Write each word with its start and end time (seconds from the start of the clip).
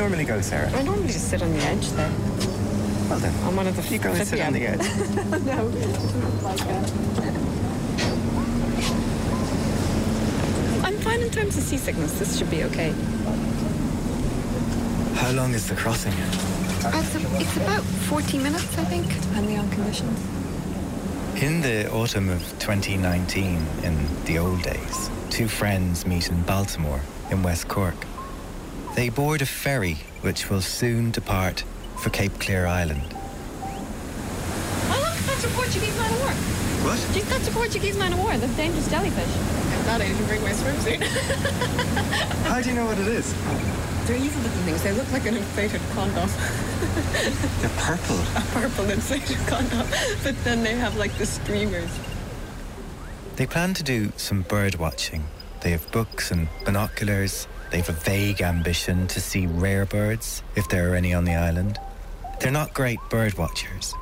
normally 0.00 0.24
go, 0.24 0.40
Sara? 0.40 0.70
I 0.70 0.82
normally 0.82 1.08
just 1.08 1.28
sit 1.28 1.42
on 1.42 1.52
the 1.52 1.58
edge 1.58 1.90
there. 1.90 2.10
Well 3.10 3.18
then, 3.18 3.34
I'm 3.44 3.54
one 3.54 3.66
of 3.66 3.76
the 3.76 3.82
you 3.92 4.00
go 4.00 4.10
and 4.10 4.26
sit 4.26 4.40
on 4.40 4.54
the 4.54 4.66
edge. 4.66 4.80
no, 5.44 5.66
like 6.42 6.60
I'm 10.82 10.96
fine 11.00 11.20
in 11.20 11.30
terms 11.30 11.58
of 11.58 11.64
seasickness. 11.64 12.18
This 12.18 12.38
should 12.38 12.50
be 12.50 12.64
okay. 12.64 12.92
How 15.16 15.32
long 15.32 15.52
is 15.52 15.68
the 15.68 15.74
crossing? 15.74 16.14
Uh, 16.14 16.92
it's, 16.94 17.14
it's 17.42 17.56
about 17.58 17.82
40 17.82 18.38
minutes, 18.38 18.78
I 18.78 18.84
think, 18.84 19.06
depending 19.20 19.58
on 19.58 19.68
conditions. 19.70 20.18
In 21.42 21.60
the 21.60 21.92
autumn 21.92 22.30
of 22.30 22.40
2019, 22.58 23.66
in 23.82 24.24
the 24.24 24.38
old 24.38 24.62
days, 24.62 25.10
two 25.28 25.46
friends 25.46 26.06
meet 26.06 26.30
in 26.30 26.40
Baltimore, 26.44 27.02
in 27.30 27.42
West 27.42 27.68
Cork. 27.68 28.06
They 28.94 29.08
board 29.08 29.40
a 29.42 29.46
ferry 29.46 29.98
which 30.20 30.50
will 30.50 30.60
soon 30.60 31.10
depart 31.10 31.64
for 31.98 32.10
Cape 32.10 32.38
Clear 32.40 32.66
Island. 32.66 33.02
Oh, 34.90 35.00
look, 35.00 35.18
that's 35.26 35.44
a 35.44 35.48
Portuguese 35.48 35.96
man 35.96 36.12
of 36.12 36.20
war. 36.20 36.30
What? 36.82 36.98
Gee, 37.12 37.20
That's 37.20 37.46
a 37.46 37.50
Portuguese 37.52 37.96
man 37.98 38.12
of 38.12 38.18
war, 38.18 38.36
the 38.36 38.46
dangerous 38.48 38.88
jellyfish. 38.88 39.28
I'm 39.74 39.82
glad 39.84 40.00
I 40.00 40.08
didn't 40.08 40.26
bring 40.26 40.42
my 40.42 40.50
swimsuit. 40.52 41.02
How 42.48 42.60
do 42.60 42.70
you 42.70 42.74
know 42.74 42.86
what 42.86 42.98
it 42.98 43.06
is? 43.06 43.34
They're 44.06 44.16
evil 44.16 44.42
little 44.42 44.62
things. 44.62 44.82
They 44.82 44.92
look 44.92 45.10
like 45.12 45.26
an 45.26 45.36
inflated 45.36 45.80
condom. 45.92 46.28
They're 47.60 47.70
purple. 47.76 48.16
a 48.34 48.40
purple 48.52 48.90
inflated 48.90 49.36
condom. 49.46 49.86
But 50.24 50.42
then 50.42 50.62
they 50.62 50.74
have 50.74 50.96
like 50.96 51.16
the 51.18 51.26
streamers. 51.26 51.90
They 53.36 53.46
plan 53.46 53.74
to 53.74 53.82
do 53.82 54.12
some 54.16 54.42
bird 54.42 54.76
watching. 54.76 55.24
They 55.60 55.70
have 55.70 55.90
books 55.92 56.30
and 56.30 56.48
binoculars. 56.64 57.46
They 57.70 57.78
have 57.78 57.88
a 57.88 57.92
vague 57.92 58.42
ambition 58.42 59.06
to 59.08 59.20
see 59.20 59.46
rare 59.46 59.86
birds, 59.86 60.42
if 60.56 60.68
there 60.68 60.92
are 60.92 60.96
any 60.96 61.14
on 61.14 61.24
the 61.24 61.34
island. 61.34 61.78
They're 62.40 62.50
not 62.50 62.74
great 62.74 62.98
bird 63.10 63.38
watchers. 63.38 63.94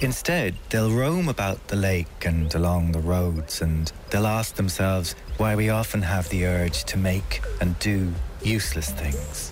Instead, 0.00 0.54
they'll 0.68 0.90
roam 0.90 1.28
about 1.28 1.66
the 1.68 1.76
lake 1.76 2.24
and 2.24 2.54
along 2.54 2.92
the 2.92 3.00
roads 3.00 3.60
and 3.60 3.90
they'll 4.10 4.26
ask 4.26 4.54
themselves 4.54 5.14
why 5.36 5.56
we 5.56 5.68
often 5.70 6.02
have 6.02 6.28
the 6.28 6.46
urge 6.46 6.84
to 6.84 6.96
make 6.96 7.42
and 7.60 7.78
do 7.78 8.12
useless 8.42 8.90
things. 8.90 9.50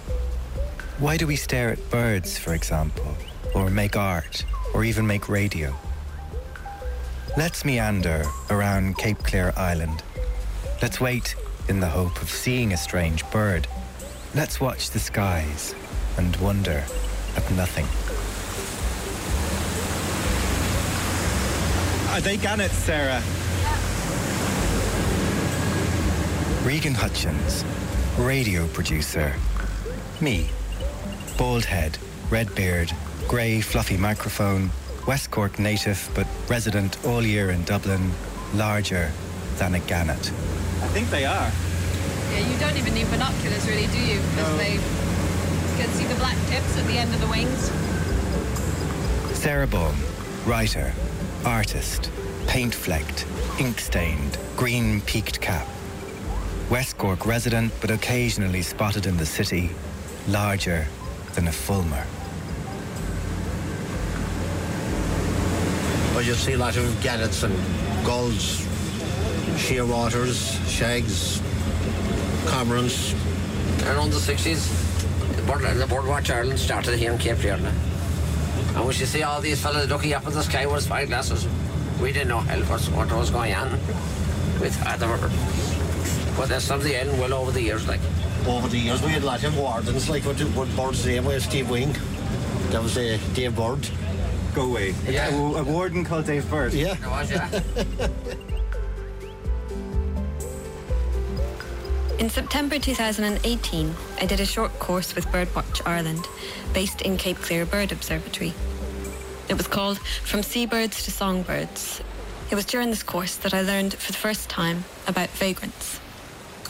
Why 0.98 1.16
do 1.16 1.26
we 1.26 1.36
stare 1.36 1.70
at 1.70 1.90
birds, 1.90 2.38
for 2.38 2.54
example, 2.54 3.16
or 3.54 3.70
make 3.70 3.96
art, 3.96 4.44
or 4.74 4.84
even 4.84 5.06
make 5.06 5.28
radio? 5.28 5.74
Let's 7.36 7.64
meander 7.64 8.24
around 8.50 8.98
Cape 8.98 9.18
Clear 9.18 9.52
Island. 9.56 10.02
Let's 10.82 11.00
wait 11.00 11.34
in 11.68 11.80
the 11.80 11.88
hope 11.88 12.20
of 12.22 12.30
seeing 12.30 12.72
a 12.72 12.76
strange 12.76 13.28
bird. 13.30 13.66
Let's 14.34 14.60
watch 14.60 14.90
the 14.90 14.98
skies 14.98 15.74
and 16.16 16.34
wonder 16.36 16.84
at 17.36 17.50
nothing. 17.52 17.86
Are 22.14 22.20
they 22.20 22.36
gannets, 22.36 22.74
Sara? 22.74 23.22
Regan 26.64 26.94
Hutchins, 26.94 27.64
radio 28.18 28.66
producer. 28.68 29.34
Me, 30.20 30.48
bald 31.36 31.64
head, 31.64 31.96
red 32.30 32.52
beard, 32.54 32.92
grey 33.28 33.60
fluffy 33.60 33.96
microphone, 33.96 34.70
West 35.06 35.30
Cork 35.30 35.58
native 35.58 36.10
but 36.14 36.26
resident 36.48 37.02
all 37.06 37.24
year 37.24 37.50
in 37.50 37.62
Dublin, 37.64 38.10
larger 38.54 39.12
than 39.56 39.74
a 39.74 39.80
gannet. 39.80 40.32
I 40.82 40.88
think 40.88 41.10
they 41.10 41.24
are. 41.24 41.50
Yeah, 42.32 42.46
you 42.50 42.58
don't 42.58 42.76
even 42.76 42.94
need 42.94 43.10
binoculars, 43.10 43.66
really, 43.66 43.86
do 43.88 43.98
you? 43.98 44.20
Because 44.30 44.50
No. 44.50 44.56
they 44.58 44.74
you 44.74 45.84
can 45.84 45.88
see 45.94 46.04
the 46.06 46.14
black 46.16 46.36
tips 46.48 46.76
at 46.76 46.86
the 46.86 46.98
end 46.98 47.12
of 47.14 47.20
the 47.20 47.26
wings. 47.28 47.70
Sara 49.38 49.66
Baume, 49.66 49.96
writer, 50.46 50.92
artist, 51.44 52.10
paint 52.46 52.74
flecked, 52.74 53.24
ink 53.60 53.78
stained, 53.80 54.36
green 54.56 55.00
peaked 55.02 55.40
cap. 55.40 55.66
West 56.70 56.98
Cork 56.98 57.24
resident, 57.26 57.72
but 57.80 57.90
occasionally 57.90 58.62
spotted 58.62 59.06
in 59.06 59.16
the 59.16 59.24
city, 59.26 59.70
larger 60.28 60.86
than 61.34 61.46
a 61.48 61.50
Fulmar. 61.52 62.04
But 66.14 66.26
you'll 66.26 66.36
see 66.36 66.54
a 66.54 66.58
lot 66.58 66.76
of 66.76 67.00
gannets 67.02 67.42
and 67.44 67.54
gulls, 68.04 68.66
shearwaters, 69.56 70.66
shags, 70.68 71.40
cormorants. 72.46 73.14
around 73.86 74.10
the 74.10 74.16
60s, 74.16 75.36
the, 75.36 75.42
bird, 75.42 75.62
the 75.76 75.84
Birdwatch 75.86 76.34
Ireland 76.34 76.58
started 76.58 76.98
here 76.98 77.12
in 77.12 77.18
Cape 77.18 77.38
Clear. 77.38 77.56
now. 77.58 77.72
And 78.74 78.86
when 78.86 78.96
you 78.96 79.06
see 79.06 79.22
all 79.22 79.40
these 79.40 79.60
fellas 79.60 79.88
looking 79.88 80.12
up 80.12 80.26
at 80.26 80.32
the 80.32 80.42
sky 80.42 80.66
with 80.66 80.84
spyglasses, 80.84 81.46
we 82.00 82.12
didn't 82.12 82.28
know 82.28 82.40
hell 82.40 82.60
what, 82.62 82.80
what 83.08 83.12
was 83.16 83.30
going 83.30 83.54
on 83.54 83.70
with 84.60 84.78
the 84.98 85.06
bird. 85.06 86.36
But 86.36 86.48
that's 86.48 86.64
something 86.64 86.92
in 86.92 87.18
well 87.18 87.34
over 87.34 87.50
the 87.50 87.62
years, 87.62 87.88
like. 87.88 88.00
Over 88.46 88.68
the 88.68 88.78
years, 88.78 89.02
we 89.02 89.08
had 89.08 89.22
a 89.22 89.26
lot 89.26 89.42
of 89.42 89.58
wardens, 89.58 90.08
like 90.08 90.24
what, 90.24 90.38
what 90.54 90.68
Bird's 90.76 91.04
name 91.04 91.24
was, 91.24 91.44
Steve 91.44 91.68
Wing. 91.68 91.92
That 92.70 92.82
was 92.82 92.96
uh, 92.96 93.18
Dave 93.34 93.56
Bird. 93.56 93.88
Go 94.54 94.66
away. 94.70 94.94
Yeah. 95.08 95.28
A, 95.30 95.64
warden 95.64 96.04
called 96.04 96.26
Dave 96.26 96.48
Bird. 96.48 96.72
Yeah. 96.72 96.96
In 102.18 102.28
September 102.28 102.80
2018, 102.80 103.94
I 104.20 104.26
did 104.26 104.40
a 104.40 104.44
short 104.44 104.76
course 104.80 105.14
with 105.14 105.28
Birdwatch 105.28 105.80
Ireland, 105.86 106.26
based 106.74 107.02
in 107.02 107.16
Cape 107.16 107.36
Clear 107.36 107.64
Bird 107.64 107.92
Observatory. 107.92 108.52
It 109.48 109.54
was 109.54 109.68
called 109.68 110.00
From 110.00 110.42
Seabirds 110.42 111.04
to 111.04 111.12
Songbirds. 111.12 112.02
It 112.50 112.56
was 112.56 112.64
during 112.64 112.90
this 112.90 113.04
course 113.04 113.36
that 113.36 113.54
I 113.54 113.62
learned 113.62 113.94
for 113.94 114.10
the 114.10 114.18
first 114.18 114.50
time 114.50 114.84
about 115.06 115.28
vagrants. 115.30 116.00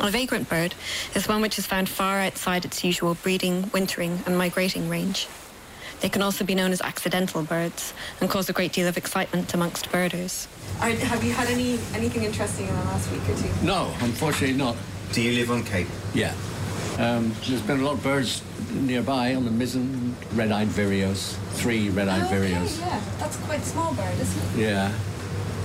A 0.01 0.11
vagrant 0.11 0.51
bird 0.51 0.75
is 1.15 1.27
one 1.27 1.41
which 1.41 1.59
is 1.59 1.65
found 1.65 1.89
far 1.89 2.21
outside 2.21 2.67
its 2.67 2.85
usual 2.85 3.15
breeding, 3.15 3.71
wintering, 3.73 4.23
and 4.27 4.37
migrating 4.37 4.91
range. 4.91 5.29
They 6.01 6.11
can 6.11 6.21
also 6.21 6.45
be 6.45 6.55
known 6.55 6.73
as 6.73 6.83
accidental 6.83 7.43
birds 7.43 7.95
and 8.21 8.29
cause 8.29 8.51
a 8.51 8.53
great 8.53 8.75
deal 8.75 8.87
of 8.87 8.99
excitement 8.99 9.55
amongst 9.55 9.91
birders. 9.91 10.47
have 10.79 11.25
you 11.25 11.33
had 11.33 11.49
any 11.49 11.79
anything 11.95 12.25
interesting 12.25 12.69
in 12.69 12.77
the 12.77 12.85
last 12.85 13.11
week 13.11 13.27
or 13.31 13.35
two? 13.35 13.67
No, 13.67 13.95
unfortunately 14.01 14.55
not. 14.55 14.77
Do 15.13 15.23
you 15.23 15.33
live 15.39 15.51
on 15.51 15.65
Cape? 15.65 15.89
Yeah. 16.15 16.35
Um, 16.99 17.33
there's 17.47 17.63
been 17.63 17.81
a 17.81 17.85
lot 17.85 17.95
of 17.95 18.03
birds 18.03 18.43
nearby 18.73 19.35
on 19.35 19.45
the 19.45 19.51
Mizen, 19.51 20.13
red-eyed 20.35 20.69
vireos, 20.69 21.35
three 21.53 21.89
red-eyed 21.91 22.31
vireos. 22.31 22.79
yeah, 22.81 23.01
that's 23.19 23.37
quite 23.39 23.61
a 23.61 23.65
small 23.65 23.95
bird, 23.95 24.19
isn't 24.19 24.61
it? 24.61 24.63
Yeah. 24.67 24.93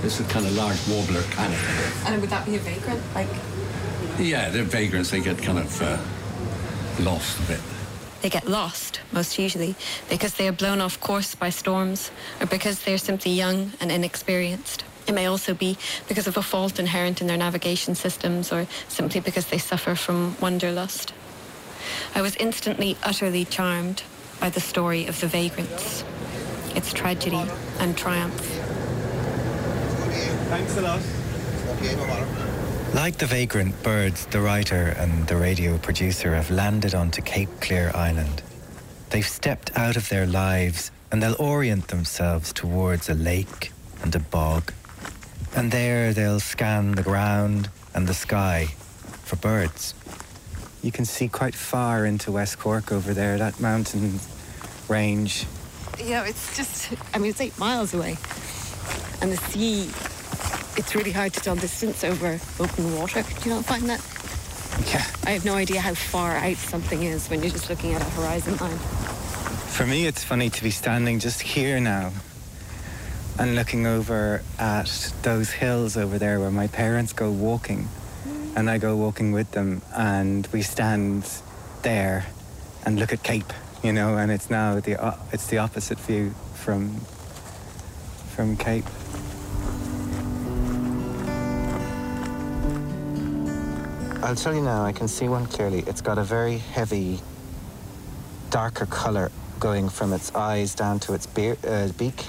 It's 0.02 0.20
a 0.20 0.24
kind 0.24 0.46
of 0.46 0.54
large 0.54 0.78
warbler 0.88 1.22
kind 1.22 1.52
of 1.52 1.58
thing. 1.58 2.12
And 2.12 2.20
would 2.20 2.30
that 2.30 2.46
be 2.46 2.56
a 2.56 2.58
vagrant? 2.58 3.02
Like, 3.14 3.28
Yeah, 4.18 4.50
they're 4.50 4.62
vagrants. 4.64 5.10
They 5.10 5.20
get 5.20 5.38
kind 5.42 5.58
of 5.58 5.82
uh, 5.82 5.98
lost 7.02 7.38
a 7.40 7.42
bit. 7.52 7.60
They 8.22 8.30
get 8.30 8.46
lost, 8.48 9.00
most 9.12 9.38
usually, 9.38 9.74
because 10.08 10.34
they 10.34 10.48
are 10.48 10.52
blown 10.52 10.80
off 10.80 10.98
course 11.00 11.34
by 11.34 11.50
storms 11.50 12.10
or 12.40 12.46
because 12.46 12.82
they 12.84 12.94
are 12.94 12.98
simply 12.98 13.32
young 13.32 13.72
and 13.80 13.90
inexperienced. 13.92 14.84
It 15.06 15.12
may 15.14 15.26
also 15.26 15.54
be 15.54 15.76
because 16.08 16.26
of 16.26 16.36
a 16.36 16.42
fault 16.42 16.78
inherent 16.78 17.20
in 17.20 17.26
their 17.26 17.36
navigation 17.36 17.94
systems 17.94 18.52
or 18.52 18.66
simply 18.88 19.20
because 19.20 19.46
they 19.46 19.58
suffer 19.58 19.94
from 19.94 20.36
wanderlust. 20.40 21.12
I 22.14 22.22
was 22.22 22.36
instantly, 22.36 22.96
utterly 23.02 23.44
charmed 23.44 24.02
by 24.40 24.50
the 24.50 24.60
story 24.60 25.06
of 25.06 25.20
the 25.20 25.26
vagrants, 25.26 26.04
its 26.74 26.92
tragedy 26.92 27.44
and 27.78 27.96
triumph. 27.96 28.40
Thanks 30.48 30.76
a 30.76 30.82
lot. 30.82 31.02
Like 32.94 33.18
the 33.18 33.26
vagrant 33.26 33.82
birds, 33.82 34.26
the 34.26 34.40
writer 34.40 34.94
and 34.96 35.26
the 35.26 35.36
radio 35.36 35.78
producer 35.78 36.34
have 36.34 36.50
landed 36.50 36.94
onto 36.94 37.20
Cape 37.22 37.50
Clear 37.60 37.90
Island. 37.94 38.42
They've 39.10 39.26
stepped 39.26 39.76
out 39.76 39.96
of 39.96 40.08
their 40.08 40.26
lives 40.26 40.90
and 41.10 41.22
they'll 41.22 41.36
orient 41.38 41.88
themselves 41.88 42.52
towards 42.52 43.08
a 43.08 43.14
lake 43.14 43.72
and 44.02 44.14
a 44.14 44.20
bog. 44.20 44.72
And 45.56 45.70
there 45.70 46.12
they'll 46.12 46.40
scan 46.40 46.92
the 46.92 47.02
ground 47.02 47.70
and 47.94 48.08
the 48.08 48.14
sky 48.14 48.66
for 49.22 49.36
birds. 49.36 49.94
You 50.82 50.90
can 50.90 51.04
see 51.04 51.28
quite 51.28 51.54
far 51.54 52.04
into 52.04 52.32
West 52.32 52.58
Cork 52.58 52.90
over 52.90 53.14
there, 53.14 53.38
that 53.38 53.60
mountain 53.60 54.18
range. 54.88 55.46
yeah, 56.02 56.24
it's 56.26 56.56
just, 56.56 56.92
I 57.14 57.18
mean, 57.18 57.30
it's 57.30 57.40
eight 57.40 57.56
miles 57.58 57.94
away. 57.94 58.18
And 59.22 59.32
the 59.32 59.36
sea, 59.36 59.84
it's 60.76 60.94
really 60.94 61.12
hard 61.12 61.32
to 61.34 61.40
tell 61.40 61.54
distance 61.54 62.02
over 62.02 62.40
open 62.58 62.98
water. 62.98 63.22
Do 63.22 63.48
you 63.48 63.54
not 63.54 63.64
find 63.64 63.88
that? 63.88 64.04
Yeah. 64.92 65.06
I 65.24 65.30
have 65.30 65.44
no 65.44 65.54
idea 65.54 65.80
how 65.80 65.94
far 65.94 66.32
out 66.32 66.56
something 66.56 67.04
is 67.04 67.28
when 67.28 67.42
you're 67.42 67.52
just 67.52 67.70
looking 67.70 67.94
at 67.94 68.02
a 68.02 68.10
horizon 68.10 68.56
line. 68.56 68.76
For 68.76 69.86
me, 69.86 70.06
it's 70.06 70.24
funny 70.24 70.50
to 70.50 70.62
be 70.62 70.70
standing 70.70 71.20
just 71.20 71.40
here 71.40 71.78
now 71.80 72.12
and 73.38 73.54
looking 73.54 73.86
over 73.86 74.42
at 74.58 75.12
those 75.22 75.50
hills 75.50 75.96
over 75.96 76.18
there 76.18 76.38
where 76.38 76.50
my 76.50 76.66
parents 76.68 77.12
go 77.12 77.30
walking 77.30 77.88
and 78.56 78.70
I 78.70 78.78
go 78.78 78.96
walking 78.96 79.32
with 79.32 79.50
them 79.50 79.82
and 79.94 80.46
we 80.52 80.62
stand 80.62 81.28
there 81.82 82.26
and 82.86 82.98
look 82.98 83.12
at 83.12 83.22
Cape, 83.22 83.52
you 83.82 83.92
know, 83.92 84.16
and 84.16 84.30
it's 84.30 84.50
now 84.50 84.78
the 84.78 85.02
uh, 85.02 85.16
it's 85.32 85.48
the 85.48 85.58
opposite 85.58 85.98
view 85.98 86.34
from 86.54 87.00
from 88.34 88.56
Cape. 88.56 88.84
I'll 94.22 94.34
tell 94.34 94.54
you 94.54 94.62
now, 94.62 94.84
I 94.84 94.92
can 94.92 95.06
see 95.06 95.28
one 95.28 95.46
clearly. 95.46 95.80
It's 95.86 96.00
got 96.00 96.16
a 96.16 96.24
very 96.24 96.56
heavy, 96.56 97.20
darker 98.48 98.86
colour 98.86 99.30
going 99.60 99.90
from 99.90 100.14
its 100.14 100.34
eyes 100.34 100.74
down 100.74 100.98
to 101.00 101.12
its 101.12 101.26
beer, 101.26 101.58
uh, 101.66 101.88
beak. 101.98 102.24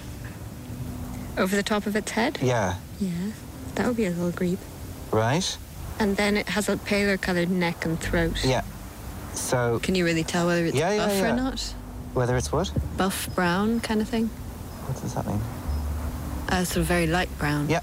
Over 1.38 1.56
the 1.56 1.64
top 1.64 1.86
of 1.86 1.96
its 1.96 2.12
head? 2.12 2.40
Yeah, 2.42 2.76
Yeah. 3.00 3.10
That 3.76 3.88
would 3.88 3.98
be 3.98 4.06
a 4.06 4.10
little 4.10 4.32
grebe. 4.32 4.60
right? 5.12 5.58
And 6.00 6.16
then 6.18 6.36
it 6.38 6.50
has 6.50 6.68
a 6.70 6.78
paler 6.78 7.18
coloured 7.18 7.50
neck 7.50 7.86
and 7.86 8.00
throat. 8.00 8.44
Yeah. 8.44 8.64
So, 9.34 9.80
Can 9.84 9.96
you 9.96 10.06
really 10.06 10.24
tell 10.24 10.48
whether 10.48 10.66
it's 10.66 10.76
Yeah, 10.76 10.92
yeah, 10.94 11.06
buff 11.08 11.16
yeah. 11.18 11.32
or 11.32 11.36
not? 11.36 11.74
whether 12.14 12.38
it's 12.38 12.52
what? 12.52 12.72
Buff 12.98 13.30
brown 13.36 13.80
kind 13.82 14.02
of 14.02 14.08
thing? 14.10 14.28
What 14.88 15.02
does 15.02 15.14
that 15.14 15.26
mean? 15.28 15.42
Uh, 16.50 16.64
sort 16.64 16.78
of 16.78 16.86
very 16.86 17.08
light 17.08 17.30
brown. 17.38 17.68
Yeah. 17.70 17.82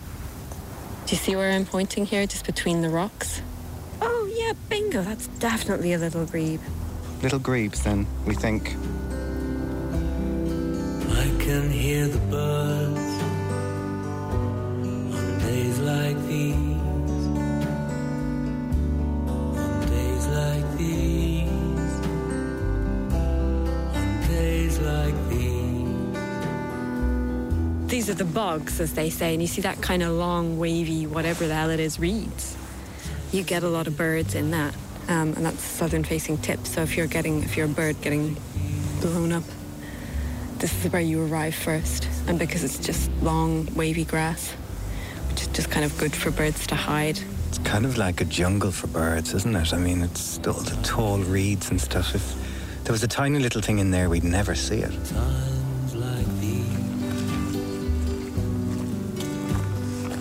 Do 1.06 1.12
you 1.12 1.18
see 1.18 1.36
where 1.36 1.50
I'm 1.52 1.66
pointing 1.66 2.06
here, 2.06 2.26
just 2.26 2.46
between 2.46 2.80
the 2.80 2.88
rocks? 2.88 3.42
Oh, 4.00 4.30
yeah, 4.34 4.52
bingo. 4.70 5.02
That's 5.02 5.26
definitely 5.26 5.92
a 5.92 5.98
little 5.98 6.24
grebe. 6.24 6.60
Little 7.22 7.38
grebes, 7.40 7.82
then, 7.82 8.06
we 8.26 8.34
think. 8.34 8.74
I 11.10 11.26
can 11.44 11.70
hear 11.70 12.08
the 12.08 12.18
birds 12.30 13.01
These 28.02 28.08
are 28.10 28.14
the 28.14 28.24
bugs, 28.24 28.80
as 28.80 28.94
they 28.94 29.10
say, 29.10 29.32
and 29.32 29.40
you 29.40 29.46
see 29.46 29.60
that 29.60 29.80
kind 29.80 30.02
of 30.02 30.12
long, 30.12 30.58
wavy, 30.58 31.06
whatever 31.06 31.46
the 31.46 31.54
hell 31.54 31.70
it 31.70 31.78
is, 31.78 32.00
reeds. 32.00 32.56
You 33.30 33.44
get 33.44 33.62
a 33.62 33.68
lot 33.68 33.86
of 33.86 33.96
birds 33.96 34.34
in 34.34 34.50
that, 34.50 34.74
um, 35.08 35.34
and 35.34 35.44
that's 35.44 35.62
southern-facing 35.62 36.38
tip. 36.38 36.66
So 36.66 36.82
if 36.82 36.96
you're 36.96 37.06
getting, 37.06 37.44
if 37.44 37.56
you're 37.56 37.66
a 37.66 37.68
bird 37.68 38.00
getting 38.00 38.36
blown 39.00 39.30
up, 39.30 39.44
this 40.58 40.84
is 40.84 40.90
where 40.90 41.02
you 41.02 41.22
arrive 41.22 41.54
first. 41.54 42.08
And 42.26 42.38
because 42.38 42.64
it's 42.64 42.78
just 42.78 43.08
long, 43.20 43.68
wavy 43.74 44.04
grass, 44.04 44.52
just 45.52 45.70
kind 45.70 45.84
of 45.84 45.96
good 45.98 46.14
for 46.14 46.30
birds 46.30 46.66
to 46.68 46.74
hide. 46.74 47.18
It's 47.48 47.58
kind 47.58 47.84
of 47.84 47.98
like 47.98 48.20
a 48.20 48.24
jungle 48.24 48.72
for 48.72 48.86
birds, 48.86 49.34
isn't 49.34 49.54
it? 49.54 49.74
I 49.74 49.78
mean, 49.78 50.02
it's 50.02 50.38
all 50.46 50.54
the 50.54 50.76
tall 50.82 51.18
reeds 51.18 51.70
and 51.70 51.80
stuff. 51.80 52.14
If 52.14 52.34
there 52.84 52.92
was 52.92 53.02
a 53.02 53.08
tiny 53.08 53.38
little 53.38 53.60
thing 53.60 53.78
in 53.78 53.90
there, 53.90 54.08
we'd 54.08 54.24
never 54.24 54.54
see 54.54 54.78
it. 54.78 54.92
Times 55.04 55.94
like 55.94 56.26
these. 56.40 56.64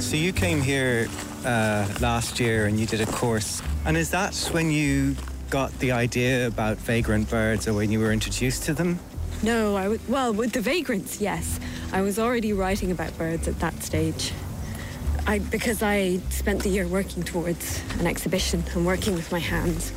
So 0.03 0.17
you 0.17 0.33
came 0.33 0.61
here 0.61 1.07
uh, 1.45 1.87
last 2.01 2.39
year 2.39 2.65
and 2.65 2.77
you 2.79 2.85
did 2.85 2.99
a 2.99 3.05
course. 3.05 3.61
And 3.85 3.95
is 3.95 4.11
that 4.11 4.35
when 4.51 4.69
you 4.69 5.15
got 5.49 5.71
the 5.79 5.93
idea 5.93 6.47
about 6.47 6.77
vagrant 6.77 7.29
birds 7.29 7.67
or 7.67 7.73
when 7.73 7.91
you 7.91 7.99
were 7.99 8.11
introduced 8.11 8.63
to 8.63 8.73
them? 8.73 8.99
No, 9.43 9.75
I. 9.77 9.97
Well, 10.07 10.33
with 10.33 10.51
the 10.51 10.61
vagrants, 10.61 11.19
yes. 11.21 11.59
I 11.93 12.01
was 12.01 12.19
already 12.19 12.53
writing 12.53 12.91
about 12.91 13.17
birds 13.17 13.47
at 13.47 13.59
that 13.59 13.81
stage. 13.81 14.33
I 15.27 15.39
because 15.39 15.83
I 15.83 16.17
spent 16.29 16.63
the 16.63 16.69
year 16.69 16.87
working 16.87 17.23
towards 17.23 17.81
an 17.99 18.07
exhibition 18.07 18.63
and 18.73 18.85
working 18.85 19.13
with 19.13 19.31
my 19.31 19.39
hands. 19.39 19.93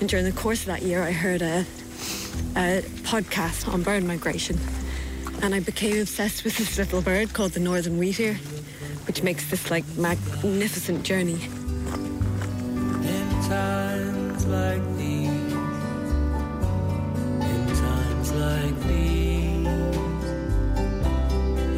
And 0.00 0.08
during 0.08 0.24
the 0.24 0.32
course 0.32 0.60
of 0.60 0.66
that 0.66 0.82
year, 0.82 1.02
I 1.02 1.12
heard 1.12 1.40
a, 1.42 1.64
a 2.54 2.82
podcast 3.02 3.66
on 3.72 3.82
bird 3.82 4.04
migration, 4.04 4.58
and 5.42 5.54
I 5.54 5.60
became 5.60 6.00
obsessed 6.00 6.44
with 6.44 6.58
this 6.58 6.76
little 6.76 7.00
bird 7.00 7.32
called 7.32 7.52
the 7.52 7.60
northern 7.60 7.98
wheatear, 7.98 8.36
which 9.06 9.22
makes 9.22 9.48
this 9.50 9.70
like 9.70 9.84
magnificent 9.96 11.02
journey. 11.04 11.42
In 13.02 13.28
times 13.48 14.46
like 14.46 14.96
these, 14.96 15.52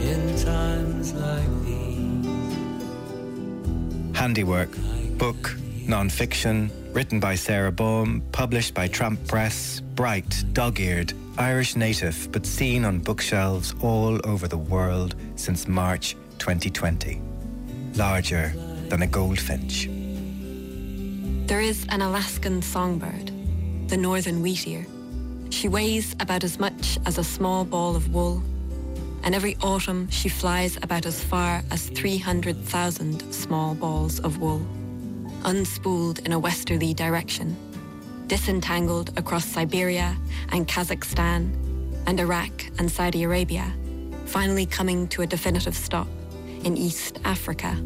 in 0.04 0.36
times 0.44 1.14
like 1.14 1.57
Handiwork, 4.28 4.68
book, 5.16 5.56
non-fiction, 5.86 6.70
written 6.92 7.18
by 7.18 7.34
Sara 7.34 7.72
Baume, 7.72 8.20
published 8.30 8.74
by 8.74 8.86
Tramp 8.86 9.26
Press, 9.26 9.80
bright, 9.94 10.44
dog-eared, 10.52 11.14
Irish 11.38 11.76
native, 11.76 12.30
but 12.30 12.44
seen 12.44 12.84
on 12.84 12.98
bookshelves 12.98 13.74
all 13.80 14.20
over 14.28 14.46
the 14.46 14.58
world 14.58 15.14
since 15.36 15.66
March 15.66 16.14
2020. 16.40 17.22
Larger 17.94 18.52
than 18.90 19.00
a 19.00 19.06
goldfinch. 19.06 19.88
There 21.46 21.62
is 21.62 21.86
an 21.88 22.02
Alaskan 22.02 22.60
songbird, 22.60 23.32
the 23.88 23.96
northern 23.96 24.42
wheatear. 24.42 24.84
She 25.50 25.68
weighs 25.68 26.14
about 26.20 26.44
as 26.44 26.58
much 26.58 26.98
as 27.06 27.16
a 27.16 27.24
small 27.24 27.64
ball 27.64 27.96
of 27.96 28.12
wool, 28.12 28.42
and 29.22 29.34
every 29.34 29.56
autumn 29.62 30.08
she 30.10 30.28
flies 30.28 30.76
about 30.82 31.06
as 31.06 31.22
far 31.22 31.62
as 31.70 31.88
300,000 31.90 33.32
small 33.32 33.74
balls 33.74 34.20
of 34.20 34.38
wool, 34.38 34.60
unspooled 35.42 36.24
in 36.24 36.32
a 36.32 36.38
westerly 36.38 36.94
direction, 36.94 37.56
disentangled 38.26 39.16
across 39.18 39.44
Siberia 39.44 40.16
and 40.50 40.66
Kazakhstan 40.66 41.52
and 42.06 42.20
Iraq 42.20 42.52
and 42.78 42.90
Saudi 42.90 43.24
Arabia, 43.24 43.72
finally 44.26 44.66
coming 44.66 45.08
to 45.08 45.22
a 45.22 45.26
definitive 45.26 45.76
stop 45.76 46.08
in 46.64 46.76
East 46.76 47.18
Africa. 47.24 47.76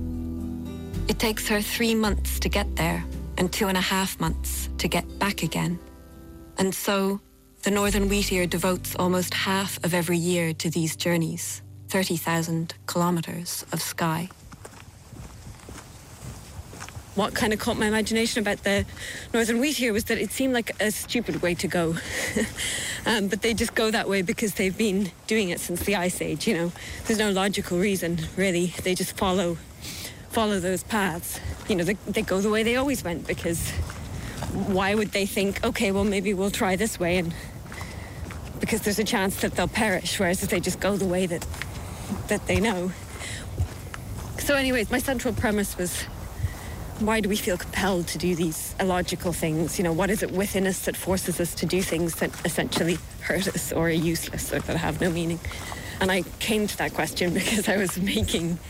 It 1.09 1.19
takes 1.19 1.49
her 1.49 1.61
three 1.61 1.95
months 1.95 2.39
to 2.41 2.49
get 2.49 2.77
there 2.77 3.05
and 3.39 3.53
two 3.53 3.69
and 3.69 3.77
a 3.77 3.81
half 3.81 4.21
months 4.21 4.69
to 4.79 4.89
get 4.89 5.19
back 5.19 5.43
again. 5.43 5.79
And 6.59 6.75
so, 6.75 7.21
the 7.63 7.71
Northern 7.71 8.09
Wheatear 8.09 8.51
devotes 8.51 8.97
almost 8.97 9.35
half 9.35 9.83
of 9.85 9.95
every 9.95 10.19
year 10.19 10.53
to 10.55 10.69
these 10.69 10.97
journeys, 10.97 11.63
30,000 11.91 12.75
kilometres 12.89 13.65
of 13.73 13.81
sky. 13.81 14.29
What 17.15 17.35
kind 17.35 17.53
of 17.53 17.61
caught 17.61 17.79
my 17.79 17.87
imagination 17.87 18.41
about 18.41 18.65
the 18.65 18.85
Northern 19.33 19.61
Wheatear 19.61 19.93
was 19.93 20.05
that 20.05 20.19
it 20.19 20.33
seemed 20.33 20.55
like 20.55 20.73
a 20.83 20.91
stupid 20.91 21.41
way 21.41 21.55
to 21.55 21.69
go. 21.69 21.95
um, 23.07 23.29
but 23.29 23.43
they 23.43 23.55
just 23.55 23.77
go 23.77 23.93
that 23.93 24.09
way 24.09 24.23
because 24.23 24.55
they've 24.55 24.77
been 24.77 25.13
doing 25.29 25.51
it 25.51 25.61
since 25.61 25.85
the 25.85 25.95
Ice 25.95 26.21
Age, 26.21 26.49
you 26.49 26.55
know. 26.55 26.73
There's 27.07 27.21
no 27.21 27.31
logical 27.31 27.79
reason, 27.79 28.19
really. 28.37 28.75
They 28.83 28.95
just 28.95 29.17
follow 29.17 29.57
follow 30.31 30.59
those 30.59 30.83
paths. 30.83 31.39
You 31.69 31.77
know, 31.77 31.85
they, 31.85 31.95
they 32.09 32.23
go 32.23 32.41
the 32.41 32.49
way 32.49 32.63
they 32.63 32.77
always 32.77 33.05
went 33.05 33.27
because 33.27 33.71
why 34.53 34.95
would 34.95 35.13
they 35.13 35.27
think, 35.27 35.63
okay, 35.63 35.93
well, 35.93 36.05
maybe 36.05 36.33
we'll 36.33 36.51
try 36.51 36.75
this 36.75 36.99
way 36.99 37.19
and 37.19 37.35
because 38.63 38.83
there's 38.83 39.01
a 39.01 39.05
chance 39.05 39.41
that 39.41 39.57
they'll 39.57 39.67
perish, 39.67 40.21
whereas 40.21 40.41
if 40.45 40.49
they 40.49 40.61
just 40.61 40.79
go 40.79 40.97
the 40.97 41.05
way 41.05 41.27
that 41.27 41.45
that 42.29 42.47
they 42.47 42.61
know. 42.61 42.93
So, 44.39 44.55
anyways, 44.55 44.89
my 44.89 44.99
central 44.99 45.35
premise 45.35 45.77
was 45.77 46.03
why 47.01 47.19
do 47.21 47.29
we 47.29 47.35
feel 47.35 47.59
compelled 47.59 48.07
to 48.09 48.19
do 48.19 48.37
these 48.37 48.77
illogical 48.79 49.33
things? 49.33 49.79
You 49.79 49.85
know, 49.85 49.93
what 49.93 50.11
is 50.11 50.23
it 50.23 50.31
within 50.31 50.69
us 50.69 50.85
that 50.85 50.97
forces 50.97 51.41
us 51.41 51.57
to 51.57 51.67
do 51.67 51.83
things 51.83 52.15
that 52.17 52.31
essentially 52.45 52.99
hurt 53.23 53.49
us 53.49 53.73
or 53.73 53.89
are 53.89 53.91
useless 53.91 54.53
or 54.53 54.61
that 54.61 54.77
have 54.77 55.01
no 55.01 55.11
meaning? 55.11 55.41
And 56.01 56.13
I 56.13 56.23
came 56.39 56.69
to 56.69 56.79
that 56.79 56.95
question 56.95 57.35
because 57.35 57.69
I 57.69 57.79
was 57.79 58.01
making 58.01 58.61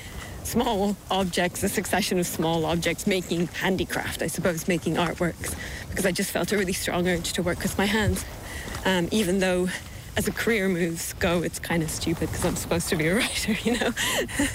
small 0.43 0.97
objects, 1.11 1.63
a 1.63 1.69
succession 1.69 2.19
of 2.19 2.27
small 2.27 2.65
objects, 2.65 3.07
making 3.07 3.49
handicraft, 3.49 4.23
I 4.23 4.29
suppose, 4.29 4.67
making 4.69 4.95
artworks, 4.95 5.55
because 5.91 6.07
I 6.07 6.13
just 6.13 6.31
felt 6.31 6.51
a 6.53 6.57
really 6.57 6.73
strong 6.73 7.07
urge 7.07 7.35
to 7.35 7.43
work 7.43 7.63
with 7.63 7.77
my 7.77 7.85
hands. 7.85 8.25
Um, 8.85 9.09
even 9.11 9.39
though, 9.39 9.69
as 10.17 10.29
a 10.29 10.33
career 10.33 10.69
moves 10.69 11.13
go, 11.15 11.43
it's 11.43 11.59
kind 11.59 11.83
of 11.83 11.91
stupid 11.91 12.29
because 12.29 12.45
I'm 12.45 12.57
supposed 12.57 12.89
to 12.89 12.97
be 12.97 13.09
a 13.09 13.15
writer, 13.19 13.53
you 13.65 13.79
know? 13.79 13.91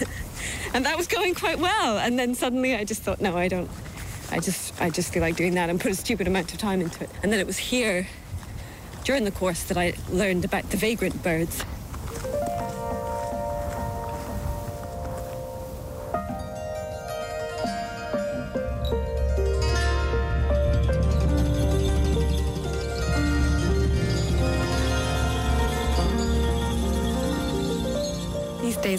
and 0.74 0.86
that 0.86 0.98
was 0.98 1.08
going 1.08 1.34
quite 1.34 1.60
well. 1.60 1.98
And 1.98 2.18
then 2.18 2.36
suddenly 2.36 2.76
I 2.76 2.84
just 2.84 3.04
thought, 3.04 3.22
no, 3.22 3.38
I 3.38 3.48
don't. 3.48 3.70
I 4.30 4.40
just, 4.40 4.80
I 4.82 4.90
just 4.90 5.14
feel 5.14 5.22
like 5.22 5.38
doing 5.38 5.56
that 5.56 5.70
and 5.70 5.80
put 5.80 5.92
a 5.92 5.96
stupid 5.96 6.28
amount 6.28 6.52
of 6.52 6.60
time 6.60 6.82
into 6.82 7.04
it. 7.04 7.10
And 7.24 7.32
then 7.32 7.40
it 7.40 7.48
was 7.48 7.58
here, 7.58 8.08
during 9.06 9.24
the 9.24 9.32
course, 9.32 9.64
that 9.64 9.78
I 9.78 9.94
learned 10.10 10.44
about 10.44 10.70
the 10.70 10.78
vagrant 10.78 11.24
birds. 11.24 11.64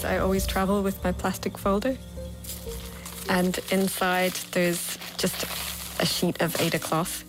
I 0.08 0.18
always 0.18 0.46
travel 0.46 0.82
with 0.82 1.02
my 1.04 1.12
plastic 1.12 1.58
folder. 1.58 1.96
And 3.28 3.58
inside, 3.70 4.32
there's 4.52 4.98
just 5.18 5.44
a 6.00 6.06
sheet 6.06 6.40
of 6.40 6.58
Aida 6.60 6.78
cloth. 6.78 7.24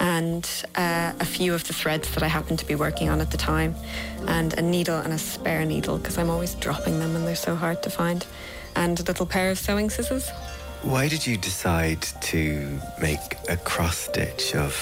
and 0.00 0.48
uh, 0.74 1.12
a 1.20 1.24
few 1.24 1.54
of 1.54 1.64
the 1.64 1.72
threads 1.72 2.10
that 2.14 2.22
I 2.22 2.28
happened 2.28 2.58
to 2.58 2.66
be 2.66 2.74
working 2.74 3.08
on 3.08 3.20
at 3.20 3.30
the 3.30 3.36
time, 3.38 3.74
and 4.26 4.52
a 4.58 4.62
needle 4.62 4.98
and 4.98 5.12
a 5.12 5.18
spare 5.18 5.64
needle 5.64 5.98
because 5.98 6.18
I'm 6.18 6.30
always 6.30 6.54
dropping 6.54 6.98
them 7.00 7.16
and 7.16 7.26
they're 7.26 7.34
so 7.34 7.56
hard 7.56 7.82
to 7.84 7.90
find, 7.90 8.26
and 8.74 8.98
a 9.00 9.02
little 9.02 9.26
pair 9.26 9.50
of 9.50 9.58
sewing 9.58 9.90
scissors. 9.90 10.28
Why 10.82 11.08
did 11.08 11.26
you 11.26 11.36
decide 11.36 12.02
to 12.02 12.78
make 13.00 13.36
a 13.48 13.56
cross 13.56 13.96
stitch 13.96 14.54
of 14.54 14.74